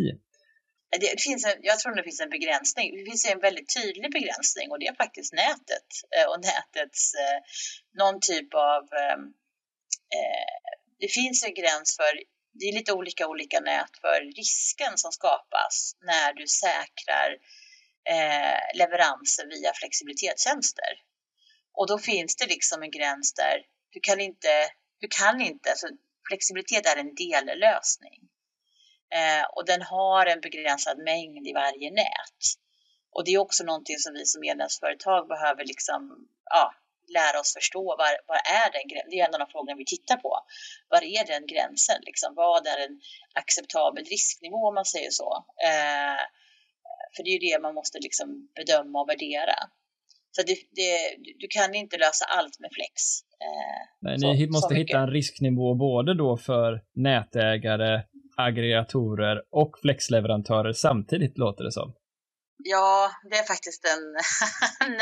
[1.00, 2.96] Det finns en, jag tror det finns en begränsning.
[2.96, 7.38] Det finns en väldigt tydlig begränsning och det är faktiskt nätet eh, och nätets eh,
[8.00, 9.18] någon typ av eh,
[10.16, 10.56] eh,
[10.98, 12.12] det finns en gräns för,
[12.58, 17.28] det är lite olika olika nät för risken som skapas när du säkrar
[18.14, 20.92] eh, leveranser via flexibilitetstjänster.
[21.78, 23.56] Och då finns det liksom en gräns där
[23.92, 24.52] du kan inte,
[25.00, 25.86] du kan inte, alltså
[26.28, 28.20] flexibilitet är en dellösning.
[29.14, 32.42] Eh, och den har en begränsad mängd i varje nät.
[33.10, 36.74] Och det är också någonting som vi som medlemsföretag behöver liksom, ja,
[37.08, 39.10] lära oss förstå var, var är den gränsen?
[39.10, 40.40] Det är en av de frågorna vi tittar på.
[40.88, 42.00] Var är den gränsen?
[42.02, 43.00] Liksom, vad är en
[43.34, 45.44] acceptabel risknivå om man säger så?
[45.64, 46.20] Eh,
[47.16, 49.56] för det är ju det man måste liksom bedöma och värdera.
[50.36, 50.92] Så det, det,
[51.42, 52.96] du kan inte lösa allt med flex.
[53.46, 58.02] Eh, Nej, så, ni måste hitta en risknivå både då för nätägare,
[58.36, 61.94] aggregatorer och flexleverantörer samtidigt låter det som.
[62.64, 64.04] Ja, det är faktiskt en,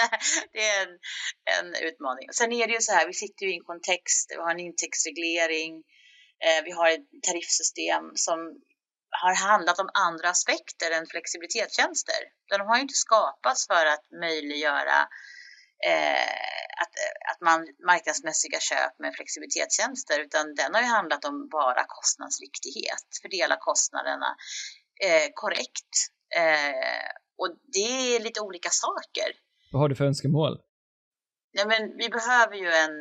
[0.52, 0.92] det är en,
[1.56, 2.26] en, utmaning.
[2.32, 4.60] Sen är det ju så här, vi sitter ju i en kontext, vi har en
[4.60, 5.72] intäktsreglering,
[6.46, 8.38] eh, vi har ett tariffsystem som
[9.22, 12.20] har handlat om andra aspekter än flexibilitetstjänster.
[12.50, 14.98] De har ju inte skapats för att möjliggöra
[15.90, 16.34] eh,
[16.82, 16.94] att,
[17.30, 23.56] att man marknadsmässiga köp med flexibilitetstjänster, utan den har ju handlat om bara kostnadsriktighet, fördela
[23.60, 24.30] kostnaderna
[25.06, 25.94] eh, korrekt.
[26.36, 27.08] Eh,
[27.40, 29.28] och det är lite olika saker.
[29.72, 30.54] Vad har du för önskemål?
[31.54, 32.94] Nej, men vi behöver ju en,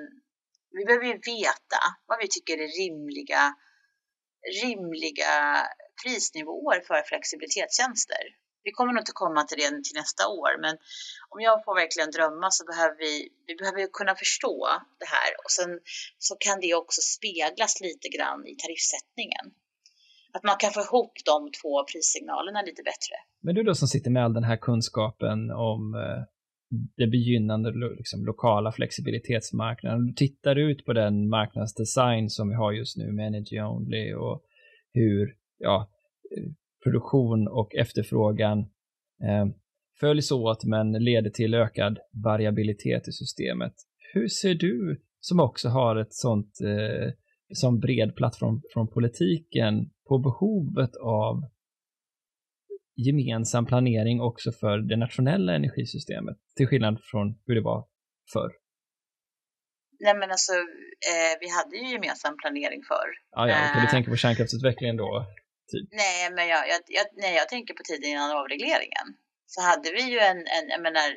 [0.78, 3.56] vi behöver ju veta vad vi tycker är rimliga,
[4.64, 5.34] rimliga
[6.02, 8.24] prisnivåer för flexibilitetstjänster.
[8.66, 10.76] Vi kommer nog inte komma till det till nästa år, men
[11.34, 13.14] om jag får verkligen drömma så behöver vi,
[13.48, 14.58] vi behöver kunna förstå
[15.02, 15.72] det här och sen
[16.28, 19.46] så kan det också speglas lite grann i tariffsättningen.
[20.36, 23.16] Att man kan få ihop de två prissignalerna lite bättre.
[23.46, 25.40] Men du då som sitter med all den här kunskapen
[25.72, 26.22] om eh,
[26.98, 30.06] det begynnande liksom, lokala flexibilitetsmarknaden.
[30.08, 34.44] Du tittar ut på den marknadsdesign som vi har just nu med Energy Only och
[34.94, 35.90] hur ja,
[36.84, 38.60] produktion och efterfrågan
[39.24, 39.46] eh,
[40.00, 43.74] följs åt men leder till ökad variabilitet i systemet.
[44.14, 47.12] Hur ser du, som också har ett sånt eh,
[47.54, 51.42] som bred plattform från politiken, på behovet av
[52.96, 57.88] gemensam planering också för det nationella energisystemet, till skillnad från hur det var
[58.34, 58.52] förr?
[60.00, 60.54] Nej men alltså,
[61.12, 63.10] eh, vi hade ju gemensam planering förr.
[63.32, 63.82] Ah, ja, okay.
[63.82, 65.26] du eh, tänker på kärnkraftsutvecklingen då?
[65.72, 65.90] Typ.
[65.92, 69.08] Nej, men jag, jag, jag, nej, jag tänker på tiden innan avregleringen
[69.46, 71.16] så hade vi ju en, en jag menar,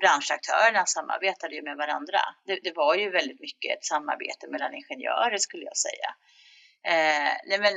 [0.00, 2.20] branschaktörerna samarbetade ju med varandra.
[2.46, 6.08] Det, det, var ju väldigt mycket ett samarbete mellan ingenjörer skulle jag säga.
[6.84, 7.74] Eh, nej men,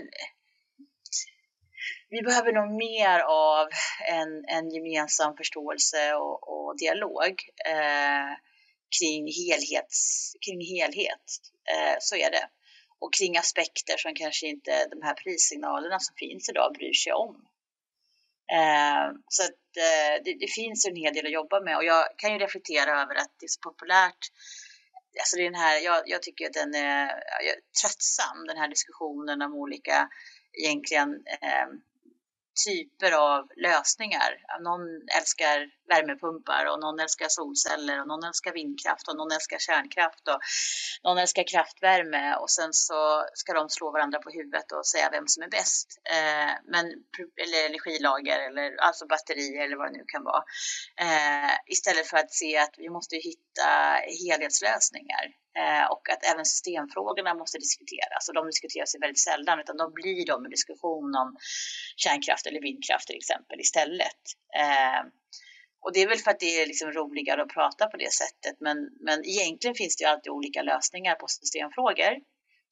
[2.09, 3.67] vi behöver nog mer av
[4.11, 7.34] en, en gemensam förståelse och, och dialog
[7.65, 8.32] eh,
[8.99, 11.28] kring, helhets, kring helhet.
[11.74, 12.47] Eh, så är det
[13.03, 17.35] och kring aspekter som kanske inte de här prissignalerna som finns idag bryr sig om.
[18.51, 22.05] Eh, så att, eh, det, det, finns en hel del att jobba med och jag
[22.17, 24.23] kan ju reflektera över att det är så populärt.
[25.19, 27.07] Alltså den här, jag, jag tycker att den är,
[27.49, 30.09] är tröttsam, den här diskussionen om olika
[30.53, 31.09] egentligen
[31.41, 31.67] eh,
[32.65, 34.31] typer av lösningar.
[34.61, 34.81] Någon
[35.17, 40.39] älskar värmepumpar och någon älskar solceller och någon älskar vindkraft och någon älskar kärnkraft och
[41.03, 45.27] någon älskar kraftvärme och sen så ska de slå varandra på huvudet och säga vem
[45.27, 45.87] som är bäst.
[46.15, 46.85] Eh, men,
[47.43, 50.43] eller energilager eller alltså batterier eller vad det nu kan vara.
[51.05, 53.69] Eh, istället för att se att vi måste hitta
[54.23, 59.77] helhetslösningar Eh, och att även systemfrågorna måste diskuteras och de diskuteras ju väldigt sällan utan
[59.77, 61.37] de blir de en diskussion om
[61.95, 64.21] kärnkraft eller vindkraft till exempel istället.
[64.55, 65.01] Eh,
[65.83, 68.55] och det är väl för att det är liksom roligare att prata på det sättet.
[68.59, 72.13] Men, men egentligen finns det ju alltid olika lösningar på systemfrågor.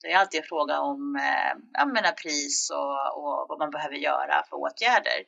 [0.02, 3.96] Det är alltid en fråga om eh, jag menar, pris och, och, vad man behöver
[3.96, 5.20] göra för åtgärder.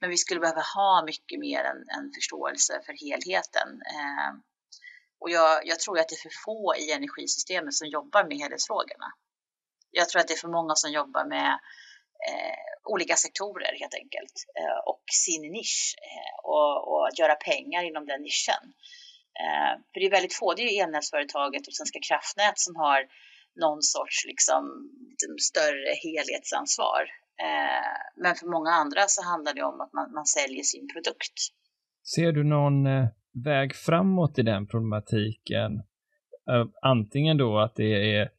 [0.00, 3.68] Men vi skulle behöva ha mycket mer en, en förståelse för helheten.
[5.20, 9.08] Och jag, jag, tror att det är för få i energisystemet som jobbar med helhetsfrågorna.
[9.90, 11.50] Jag tror att det är för många som jobbar med
[12.28, 17.82] eh, olika sektorer helt enkelt eh, och sin nisch eh, och, och att göra pengar
[17.84, 18.64] inom den nischen.
[19.42, 23.00] Eh, för det är väldigt få, det är ju elnätsföretaget och Svenska kraftnät som har
[23.60, 24.62] någon sorts liksom,
[25.40, 27.02] större helhetsansvar.
[27.46, 31.38] Eh, men för många andra så handlar det om att man, man säljer sin produkt.
[32.14, 33.06] Ser du någon eh,
[33.44, 35.82] väg framåt i den problematiken?
[36.50, 38.30] Eh, antingen då att det är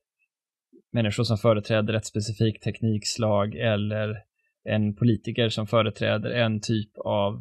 [0.92, 4.24] människor som företräder ett specifikt teknikslag eller
[4.64, 7.34] en politiker som företräder en typ av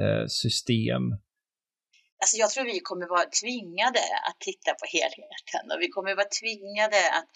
[0.00, 1.02] eh, system.
[2.20, 6.28] Alltså jag tror vi kommer vara tvingade att titta på helheten och vi kommer vara
[6.40, 7.30] tvingade att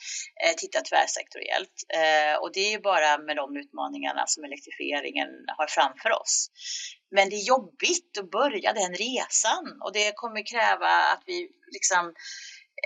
[0.45, 1.76] eh, titta tvärsektoriellt.
[2.01, 5.28] Eh, och det är ju bara med de utmaningarna som elektrifieringen
[5.59, 6.51] har framför oss.
[7.11, 12.14] Men det är jobbigt att börja den resan och det kommer kräva att vi liksom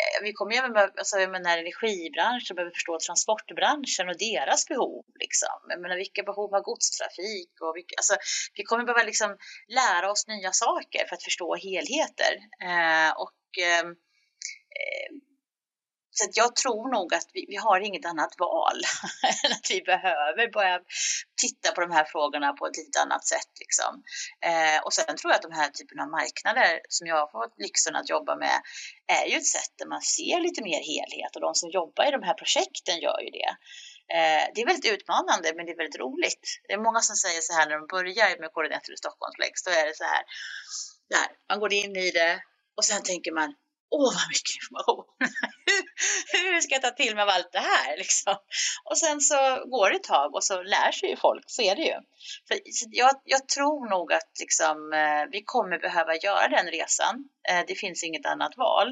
[0.00, 4.68] Eh, vi kommer ju även behöva, alltså, jag menar, energibranschen behöver förstå transportbranschen och deras
[4.68, 5.04] behov.
[5.20, 5.56] Liksom.
[5.68, 7.52] Jag menar, vilka behov har godstrafik?
[7.60, 8.16] Och vilka, alltså,
[8.54, 9.36] vi kommer behöva liksom,
[9.68, 12.32] lära oss nya saker för att förstå helheter.
[12.70, 13.90] Eh, och, ehm,
[14.80, 15.10] eh,
[16.18, 18.78] så jag tror nog att vi, vi har inget annat val
[19.44, 20.80] än att vi behöver börja
[21.42, 23.52] titta på de här frågorna på ett lite annat sätt.
[23.60, 23.92] Liksom.
[24.50, 27.54] Eh, och sen tror jag att de här typen av marknader som jag har fått
[27.66, 28.56] lyxen att jobba med
[29.18, 32.10] är ju ett sätt där man ser lite mer helhet och de som jobbar i
[32.10, 33.50] de här projekten gör ju det.
[34.16, 36.44] Eh, det är väldigt utmanande men det är väldigt roligt.
[36.66, 39.70] Det är många som säger så här när de börjar med koordinator i Stockholmsflex, då
[39.70, 40.22] är det så här,
[41.14, 42.32] där, man går in i det
[42.76, 43.54] och sen tänker man
[43.90, 45.04] åh vad mycket information.
[46.32, 48.36] Hur ska jag ta till mig av allt det här liksom?
[48.90, 49.38] Och sen så
[49.74, 51.98] går det ett tag och så lär sig ju folk, så är det ju.
[52.48, 52.56] För
[53.02, 57.14] jag, jag tror nog att liksom, eh, vi kommer behöva göra den resan.
[57.50, 58.88] Eh, det finns inget annat val.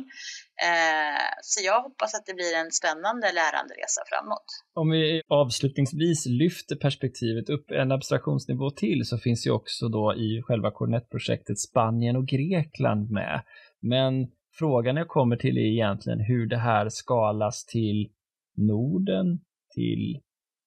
[0.69, 4.49] Eh, så jag hoppas att det blir en spännande läranderesa framåt.
[4.75, 10.43] Om vi avslutningsvis lyfter perspektivet upp en abstraktionsnivå till så finns ju också då i
[10.43, 13.43] själva Cornet-projektet Spanien och Grekland med.
[13.81, 14.13] Men
[14.59, 18.13] frågan jag kommer till är egentligen hur det här skalas till
[18.57, 19.27] Norden,
[19.75, 20.21] till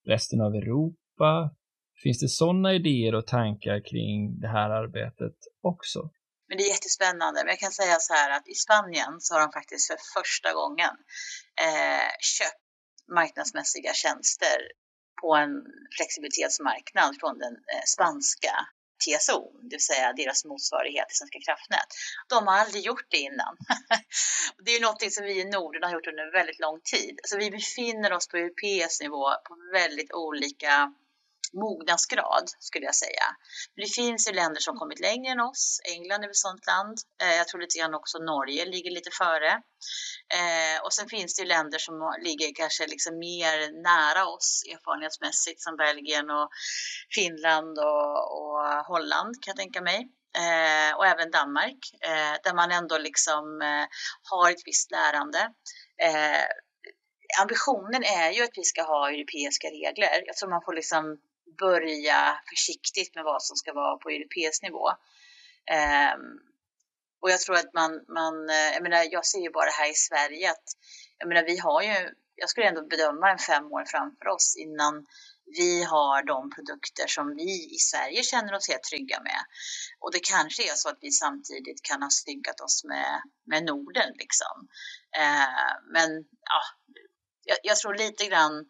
[0.05, 1.55] resten av Europa.
[2.03, 6.09] Finns det sådana idéer och tankar kring det här arbetet också?
[6.47, 7.37] Men det är jättespännande.
[7.43, 10.49] Men jag kan säga så här att i Spanien så har de faktiskt för första
[10.59, 10.95] gången
[11.65, 12.63] eh, köpt
[13.19, 14.57] marknadsmässiga tjänster
[15.21, 15.53] på en
[15.97, 18.53] flexibilitetsmarknad från den eh, spanska
[19.03, 21.89] TSO, det vill säga deras motsvarighet till Svenska kraftnät.
[22.29, 23.53] De har aldrig gjort det innan.
[24.65, 27.19] det är något som vi i Norden har gjort under väldigt lång tid.
[27.23, 30.93] Så vi befinner oss på europeisk nivå på väldigt olika
[31.53, 33.25] mognadsgrad skulle jag säga.
[33.75, 35.81] Men det finns ju länder som kommit längre än oss.
[35.83, 36.97] England är ett sådant land.
[37.21, 39.51] Eh, jag tror lite grann också Norge ligger lite före.
[40.37, 45.61] Eh, och sen finns det ju länder som ligger kanske liksom mer nära oss erfarenhetsmässigt
[45.61, 46.49] som Belgien och
[47.15, 49.99] Finland och, och Holland kan jag tänka mig.
[50.37, 53.85] Eh, och även Danmark eh, där man ändå liksom eh,
[54.29, 55.39] har ett visst lärande
[56.01, 56.45] eh,
[57.41, 60.23] ambitionen är ju att vi ska ha europeiska regler.
[60.25, 61.17] Jag tror man får liksom
[61.59, 64.89] börja försiktigt med vad som ska vara på europeisk nivå.
[66.17, 66.39] Um,
[67.21, 69.93] och jag tror att man, man, eh, jag menar, jag ser ju bara här i
[69.93, 70.67] Sverige att,
[71.17, 75.05] jag menar, vi har ju, jag skulle ändå bedöma en fem år framför oss innan
[75.45, 79.41] vi har de produkter som vi i Sverige känner oss helt trygga med.
[79.99, 84.11] Och det kanske är så att vi samtidigt kan ha styggat oss med, med Norden
[84.15, 84.67] liksom.
[85.17, 86.09] Eh, men
[86.53, 86.61] ja,
[87.43, 88.65] jag, jag, tror lite grann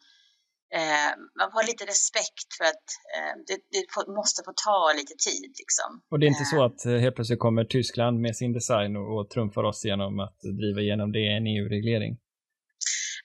[0.76, 4.94] eh, man får ha lite respekt för att eh, det, det får, måste få ta
[5.00, 5.52] lite tid.
[5.64, 5.90] Liksom.
[6.12, 6.66] Och det är inte så eh.
[6.70, 10.40] att eh, helt plötsligt kommer Tyskland med sin design och, och trumfar oss genom att
[10.62, 12.14] driva igenom det en EU-reglering?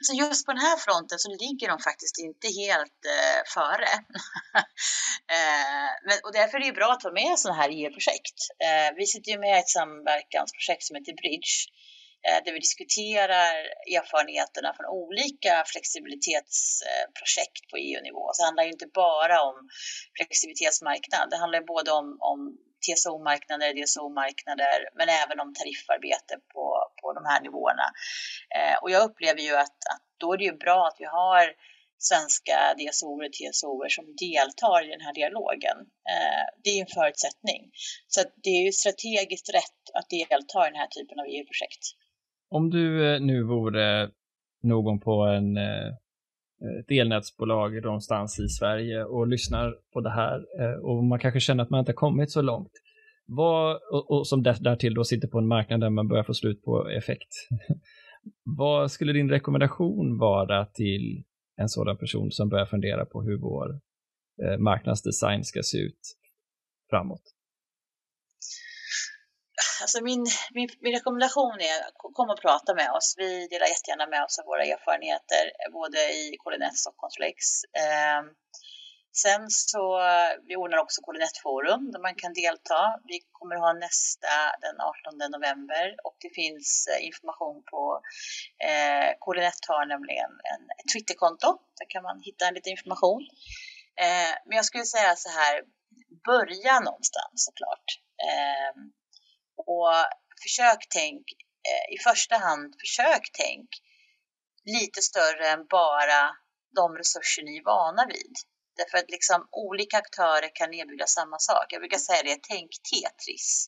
[0.07, 3.93] Så just på den här fronten så ligger de faktiskt inte helt eh, före.
[5.37, 8.39] eh, men, och därför är det bra att vara med i sådana här EU-projekt.
[8.67, 11.55] Eh, vi sitter ju med i ett samverkansprojekt som heter Bridge
[12.29, 13.53] Eh, där vi diskuterar
[13.99, 18.31] erfarenheterna från olika flexibilitetsprojekt på EU-nivå.
[18.33, 19.57] Så det handlar ju inte bara om
[20.17, 22.41] flexibilitetsmarknad, det handlar både om, om
[22.85, 26.65] TSO-marknader, DSO-marknader, men även om tariffarbete på,
[27.01, 27.87] på de här nivåerna.
[28.57, 31.45] Eh, och jag upplever ju att, att då är det ju bra att vi har
[31.99, 35.79] svenska DSOer och TSOer som deltar i den här dialogen.
[36.13, 37.61] Eh, det är en förutsättning.
[38.09, 41.85] Så det är ju strategiskt rätt att delta i den här typen av EU-projekt.
[42.53, 44.11] Om du eh, nu vore
[44.63, 45.87] någon på en eh,
[46.63, 50.45] eh, ett elnätsbolag någonstans i Sverige och lyssnar på det här
[50.83, 52.73] och man kanske känner att man inte kommit så långt.
[53.27, 56.63] Vad, och, och som därtill då sitter på en marknad där man börjar få slut
[56.63, 57.29] på effekt.
[58.45, 61.25] Vad skulle din rekommendation vara till
[61.57, 63.81] en sådan person som börjar fundera på hur vår
[64.59, 66.01] marknadsdesign ska se ut
[66.91, 67.23] framåt?
[69.83, 70.27] Alltså min,
[70.57, 71.79] min, min, rekommendation är
[72.17, 73.15] kom och prata med oss.
[73.19, 77.37] Vi delar jättegärna med oss av våra erfarenheter både i Kolinet Stockholmsflex.
[77.85, 78.21] Eh,
[79.25, 79.85] sen så
[80.49, 82.83] vi ordnar också Kolinettforum där man kan delta.
[83.11, 87.83] Vi kommer ha nästa den 18 november och det finns eh, information på
[88.69, 91.49] eh, Kolinett har nämligen en, ett Twitterkonto.
[91.79, 93.23] Där kan man hitta lite information.
[94.05, 95.55] Eh, men jag skulle säga så här,
[96.31, 97.89] börja någonstans såklart.
[98.29, 98.73] Eh,
[99.67, 99.93] och
[100.43, 101.25] försök tänk,
[101.69, 103.69] eh, i första hand, försök tänk
[104.65, 106.37] lite större än bara
[106.75, 108.35] de resurser ni är vana vid.
[108.77, 111.67] Därför att liksom olika aktörer kan erbjuda samma sak.
[111.69, 113.67] Jag brukar säga det, tänk Tetris.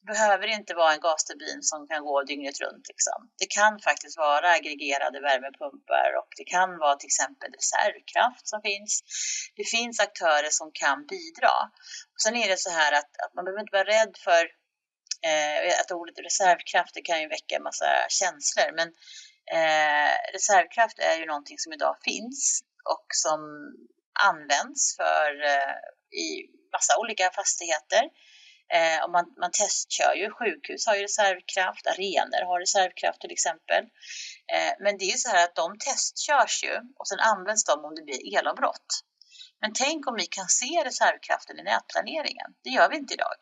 [0.00, 2.88] Det behöver inte vara en gasturbin som kan gå dygnet runt.
[2.88, 3.18] Liksom.
[3.38, 8.92] Det kan faktiskt vara aggregerade värmepumpar och det kan vara till exempel reservkraft som finns.
[9.56, 11.54] Det finns aktörer som kan bidra.
[12.12, 14.42] Och sen är det så här att, att man behöver inte vara rädd för
[15.22, 18.92] Eh, att ordet reservkraft kan ju väcka en massa känslor, men
[19.52, 22.60] Eh, reservkraft är ju någonting som idag finns
[22.94, 23.40] och som
[24.30, 25.76] används för eh,
[26.24, 26.28] i
[26.72, 28.02] massa olika fastigheter.
[28.74, 33.82] Eh, och man, man testkör ju, sjukhus har ju reservkraft, arenor har reservkraft till exempel.
[34.54, 37.84] Eh, men det är ju så här att de testkörs ju och sen används de
[37.84, 38.90] om det blir elavbrott.
[39.60, 42.50] Men tänk om vi kan se reservkraften i nätplaneringen.
[42.64, 43.38] Det gör vi inte idag.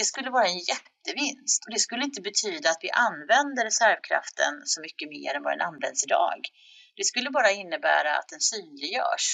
[0.00, 4.80] Det skulle vara en jättevinst och det skulle inte betyda att vi använder reservkraften så
[4.80, 6.40] mycket mer än vad den används idag.
[6.96, 9.26] Det skulle bara innebära att den synliggörs.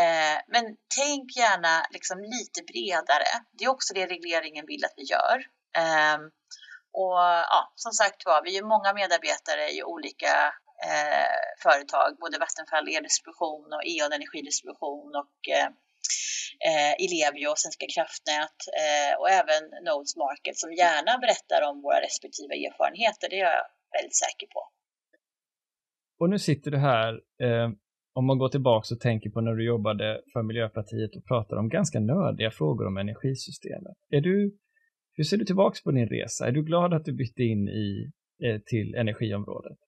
[0.00, 0.64] Eh, men
[0.96, 3.30] tänk gärna liksom lite bredare.
[3.52, 5.36] Det är också det regleringen vill att vi gör.
[5.82, 6.22] Ehm,
[6.92, 7.20] och
[7.54, 10.34] ja, som sagt var, vi är många medarbetare i olika
[10.88, 15.68] eh, företag, både Vattenfall eldistribution och E.ON energidistribution och eh,
[16.68, 21.74] eh, Ilevio, Ellevio och Svenska kraftnät eh, och även Nodes Market som gärna berättar om
[21.86, 23.26] våra respektive erfarenheter.
[23.30, 23.64] Det är jag
[23.96, 24.60] väldigt säker på.
[26.20, 27.10] Och nu sitter du här,
[27.44, 27.68] eh,
[28.18, 31.68] om man går tillbaka och tänker på när du jobbade för Miljöpartiet och pratar om
[31.68, 33.96] ganska nördiga frågor om energisystemet.
[34.10, 34.58] Är du,
[35.16, 36.46] hur ser du tillbaka på din resa?
[36.46, 38.10] Är du glad att du bytte in i,
[38.44, 39.78] eh, till energiområdet?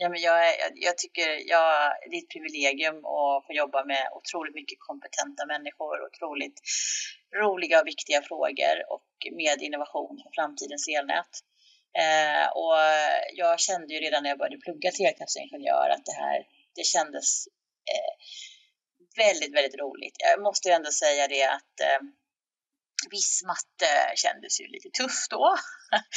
[0.00, 0.40] Ja, men jag,
[0.74, 6.06] jag tycker jag, det är ett privilegium att få jobba med otroligt mycket kompetenta människor,
[6.08, 6.60] otroligt
[7.42, 11.32] roliga och viktiga frågor och med innovation för framtidens elnät.
[12.02, 12.78] Eh, och
[13.40, 16.38] jag kände ju redan när jag började plugga till elkraftsingenjör att det här,
[16.76, 17.46] det kändes
[17.92, 18.14] eh,
[19.24, 20.16] väldigt, väldigt roligt.
[20.18, 22.00] Jag måste ju ändå säga det att eh,
[23.10, 25.56] viss matte kändes ju lite tuff då.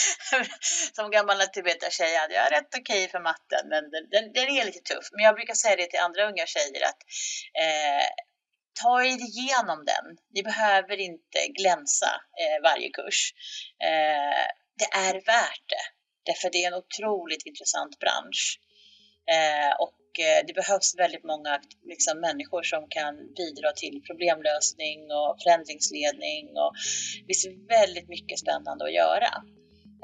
[0.95, 4.65] Som gammal naturvetartjej hade jag rätt okej okay för matten, men den, den, den, är
[4.65, 5.07] lite tuff.
[5.11, 7.01] Men jag brukar säga det till andra unga tjejer att
[7.63, 8.09] eh,
[8.81, 10.05] ta er igenom den.
[10.33, 12.11] Ni behöver inte glänsa
[12.41, 13.33] eh, varje kurs.
[13.83, 14.45] Eh,
[14.79, 15.85] det är värt det,
[16.25, 18.59] därför det är en otroligt intressant bransch.
[19.31, 25.35] Eh, och Eh, det behövs väldigt många liksom, människor som kan bidra till problemlösning och
[25.43, 26.73] förändringsledning och
[27.27, 29.31] det finns väldigt mycket spännande att göra.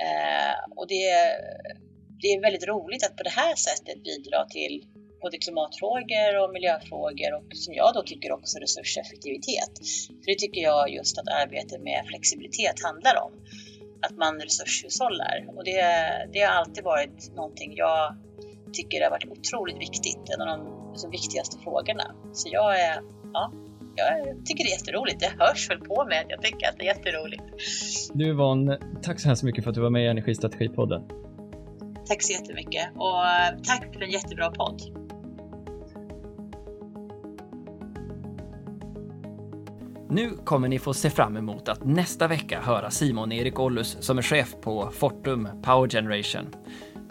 [0.06, 1.06] Eh, och det,
[2.22, 4.86] det är väldigt roligt att på det här sättet bidra till
[5.22, 9.74] både klimatfrågor och miljöfrågor och som jag då tycker också resurseffektivitet.
[10.22, 13.32] För det tycker jag just att arbetet med flexibilitet handlar om.
[14.02, 15.82] Att man resurshushållar och det,
[16.34, 18.16] det har alltid varit någonting jag
[18.74, 20.22] tycker det har varit otroligt viktigt.
[20.36, 22.16] En av de liksom, viktigaste frågorna.
[22.34, 23.02] Så jag är,
[23.34, 23.52] ja,
[23.96, 25.20] jag tycker det är jätteroligt.
[25.20, 27.44] Det hörs väl på mig att jag tycker att det är jätteroligt.
[28.14, 31.02] Du Yvonne, tack så hemskt mycket för att du var med i Energistrategipodden.
[32.08, 34.82] Tack så jättemycket och eh, tack för en jättebra podd.
[40.10, 44.18] Nu kommer ni få se fram emot att nästa vecka höra Simon Erik Ollus som
[44.18, 46.56] är chef på Fortum Power Generation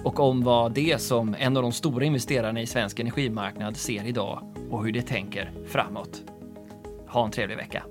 [0.03, 4.55] och om vad det som en av de stora investerarna i svensk energimarknad ser idag
[4.71, 6.23] och hur de tänker framåt.
[7.09, 7.83] Ha en trevlig vecka!